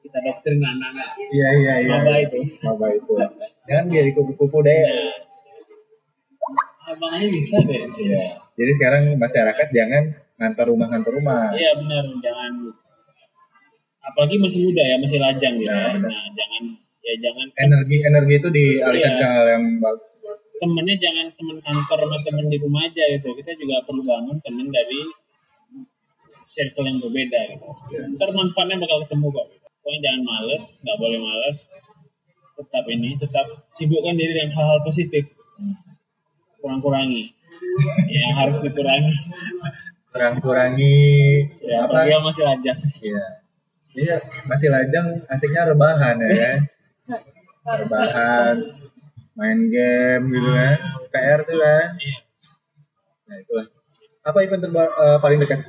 kita 0.00 0.18
doktrin 0.24 0.60
anak-anak. 0.64 1.08
Iya 1.28 1.48
iya 1.60 1.74
iya. 1.84 1.96
Maba 2.00 2.14
itu. 2.16 2.40
maba 2.64 2.86
itu. 2.96 3.12
Jangan 3.68 3.84
biar 3.92 4.06
kupu-kupu 4.16 4.58
deh. 4.64 4.80
Nah, 4.88 5.16
abangnya 6.96 7.28
bisa 7.28 7.60
deh. 7.60 7.84
iya. 7.84 8.24
Jadi 8.56 8.72
sekarang 8.76 9.02
masyarakat 9.16 9.68
jangan 9.72 10.04
ngantar 10.40 10.66
rumah 10.68 10.88
ngantar 10.88 11.12
rumah. 11.12 11.52
Iya 11.52 11.76
benar, 11.76 12.04
jangan 12.24 12.52
apalagi 14.10 14.36
masih 14.36 14.60
muda 14.66 14.82
ya, 14.82 14.96
masih 14.98 15.18
lajang 15.18 15.54
gitu 15.56 15.70
Nah, 15.70 15.80
ya. 15.80 15.88
benar. 15.94 16.10
Nah, 16.10 16.26
jangan 16.34 16.62
ya 17.00 17.14
jangan 17.24 17.46
energi 17.56 17.96
energi 18.02 18.34
itu 18.36 18.48
dialihkan 18.50 19.12
Iya. 19.14 19.20
ke 19.20 19.26
hal 19.26 19.44
yang 19.48 19.64
bagus 19.78 20.08
temennya 20.60 20.92
jangan 21.00 21.26
teman 21.32 21.56
kantor 21.64 21.98
sama 22.04 22.18
temen 22.20 22.46
di 22.52 22.60
rumah 22.60 22.84
aja 22.84 23.04
gitu. 23.16 23.32
Kita 23.32 23.56
juga 23.56 23.80
perlu 23.80 24.04
bangun 24.04 24.36
temen 24.44 24.68
dari 24.68 25.00
circle 26.44 26.84
yang 26.84 27.00
berbeda 27.00 27.40
gitu. 27.56 27.64
Ntar 28.12 28.28
manfaatnya 28.36 28.76
bakal 28.76 29.00
ketemu 29.08 29.26
kok. 29.32 29.46
Gitu. 29.48 29.66
Pokoknya 29.80 29.98
jangan 30.04 30.22
males, 30.28 30.64
nggak 30.84 30.96
boleh 31.00 31.18
males. 31.18 31.58
Tetap 32.60 32.84
ini, 32.92 33.16
tetap 33.16 33.46
sibukkan 33.72 34.12
diri 34.12 34.36
dengan 34.36 34.52
hal-hal 34.52 34.84
positif. 34.84 35.24
Kurang-kurangi. 36.60 37.24
yang 38.12 38.36
harus 38.36 38.60
dikurangi. 38.62 39.12
kurang 40.10 40.42
kurangi 40.42 40.98
Ya, 41.62 41.86
apa 41.86 42.02
masih 42.20 42.42
lajang. 42.42 42.74
iya 43.00 43.39
iya 43.96 44.16
masih 44.46 44.68
lajang 44.70 45.06
asiknya 45.26 45.70
rebahan 45.70 46.16
ya. 46.22 46.30
Kan 47.64 47.76
rebahan 47.86 48.54
main 49.34 49.60
game 49.72 50.24
gitu 50.30 50.50
kan 50.52 50.76
PR 51.10 51.40
tuh 51.42 51.56
kan 51.56 51.88
nah 53.26 53.36
itulah. 53.38 53.66
Apa 54.20 54.38
event 54.42 54.60
terba- 54.60 54.90
eh, 54.92 55.18
paling 55.18 55.38
dekat? 55.38 55.60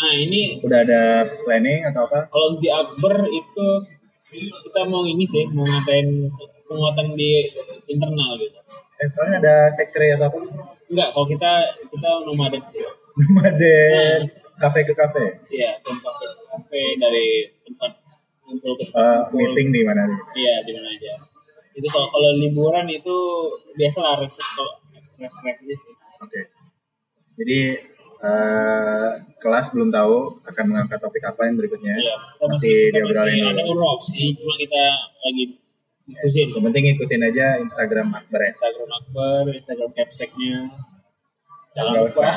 Nah 0.00 0.12
ini 0.16 0.58
udah 0.60 0.78
ada 0.84 1.02
planning 1.44 1.86
atau 1.86 2.04
apa? 2.08 2.26
kalau 2.28 2.58
di 2.58 2.68
Akbar 2.68 3.24
itu 3.24 3.68
kita 4.66 4.80
mau 4.86 5.02
ini 5.04 5.22
sih 5.24 5.46
mau 5.50 5.62
ngatain 5.64 6.28
penguatan 6.66 7.14
di 7.14 7.46
internal 7.86 8.38
gitu. 8.38 8.58
eh 9.00 9.08
paling 9.10 9.34
ada 9.38 9.70
sekre 9.70 10.12
atau 10.14 10.28
apa? 10.28 10.38
Enggak, 10.90 11.08
kalau 11.14 11.26
kita 11.26 11.52
kita 11.88 12.10
nomaden 12.26 12.62
sih. 12.68 12.80
nomaden 13.16 14.39
kafe 14.60 14.80
ke 14.84 14.92
kafe? 14.92 15.24
Iya, 15.48 15.80
tempat 15.80 16.12
kafe 16.20 16.26
kafe 16.46 16.82
dari 17.00 17.26
tempat 17.64 17.90
kumpul 18.44 18.72
ke 18.76 18.84
Eh, 18.90 19.20
meeting 19.32 19.68
di 19.72 19.80
mana 19.82 20.04
nih? 20.04 20.20
Iya, 20.36 20.54
di 20.62 20.70
mana 20.76 20.88
aja. 20.92 21.12
Itu 21.72 21.86
kalau 21.88 22.08
kalau 22.10 22.30
liburan 22.36 22.86
itu 22.86 23.16
biasa 23.74 23.98
lah 24.02 24.14
rest 24.20 24.38
rest 25.16 25.38
rest 25.40 25.60
aja 25.64 25.76
sih. 25.76 25.92
oke. 26.20 26.40
Jadi 27.30 27.60
eh, 28.20 29.08
kelas 29.38 29.66
belum 29.72 29.88
tahu 29.88 30.14
akan 30.44 30.64
mengangkat 30.68 30.98
topik 31.00 31.24
apa 31.24 31.48
yang 31.48 31.56
berikutnya. 31.56 31.94
Iya, 31.96 32.16
masih 32.42 32.48
masih, 32.52 32.74
diobrolin 32.92 33.32
masih 33.32 33.48
ada 33.48 33.62
dulu 33.64 33.72
urop 33.80 34.00
sih, 34.04 34.28
cuma 34.36 34.54
kita 34.60 34.82
lagi 35.24 35.44
diskusi 36.04 36.38
yang 36.42 36.50
penting 36.58 36.84
ikutin 36.98 37.22
aja 37.22 37.46
Instagram 37.62 38.10
Akbar 38.10 38.40
ya. 38.42 38.50
Instagram 38.50 38.90
Akbar, 38.92 39.42
Instagram 39.54 39.90
capseknya. 39.94 40.54
Jangan 41.70 41.90
Nggak 41.90 42.02
lupa. 42.02 42.10
usah. 42.10 42.34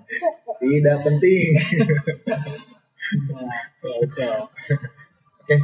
tidak 0.62 0.98
penting 1.02 1.48
Nah, 3.28 3.44
ya 3.82 3.94
udah. 3.98 4.36
Oke, 5.42 5.56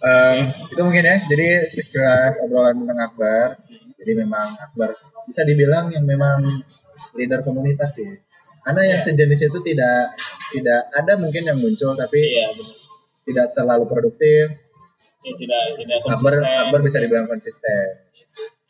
em, 0.00 0.36
itu 0.70 0.80
mungkin 0.80 1.04
ya. 1.04 1.16
Jadi 1.20 1.46
sekelas 1.66 2.40
obrolan 2.40 2.80
tentang 2.80 3.00
Akbar. 3.02 3.48
Jadi 3.98 4.12
memang 4.14 4.46
Akbar 4.56 4.94
bisa 5.26 5.42
dibilang 5.42 5.90
yang 5.90 6.06
memang 6.06 6.62
leader 7.12 7.42
komunitas 7.42 7.98
sih. 7.98 8.08
Karena 8.62 8.80
yang 8.86 9.00
Iya. 9.02 9.06
sejenis 9.10 9.40
itu 9.44 9.58
tidak 9.60 10.16
tidak 10.48 10.80
ada 10.90 11.12
mungkin 11.18 11.42
yang 11.42 11.58
muncul 11.58 11.92
tapi 11.92 12.20
Iya, 12.22 12.48
benar. 12.54 12.76
tidak 13.24 13.46
terlalu 13.52 13.84
produktif. 13.84 14.44
Ya, 15.20 15.32
tidak 15.34 15.60
tidak 15.76 15.96
Akbar 16.00 16.32
konsisten. 16.32 16.60
Akbar 16.62 16.80
bisa 16.80 16.98
dibilang 17.02 17.26
konsisten. 17.26 17.86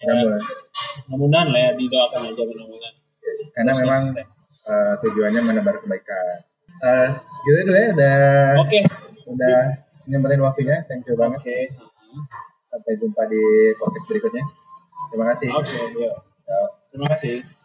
Ya, 0.00 0.10
Namun 0.10 0.32
mudah-mudahan 1.06 1.48
lah 1.48 1.60
ya 1.60 1.70
didoakan 1.76 2.20
aja 2.24 2.42
mudah-mudahan. 2.42 2.94
Karena 3.54 3.72
Terus 3.72 3.82
memang 3.84 4.02
eh, 4.70 4.94
tujuannya 5.02 5.40
menebar 5.44 5.76
kebaikan. 5.82 6.36
Eh, 6.84 7.08
gitu 7.46 7.58
dulu 7.70 7.76
ya 7.78 7.88
udah 7.94 8.18
Oke. 8.60 8.80
udah 9.30 9.58
nyempetin 10.10 10.42
waktunya. 10.42 10.76
Thank 10.84 11.08
you 11.08 11.16
banget. 11.16 11.40
Oke. 11.40 11.58
Sampai 12.68 12.98
jumpa 12.98 13.22
di 13.30 13.42
podcast 13.78 14.06
berikutnya. 14.10 14.44
Terima 15.12 15.24
kasih. 15.32 15.48
Oke. 15.54 15.78
Ya. 16.00 16.60
Terima 16.90 17.06
kasih. 17.10 17.63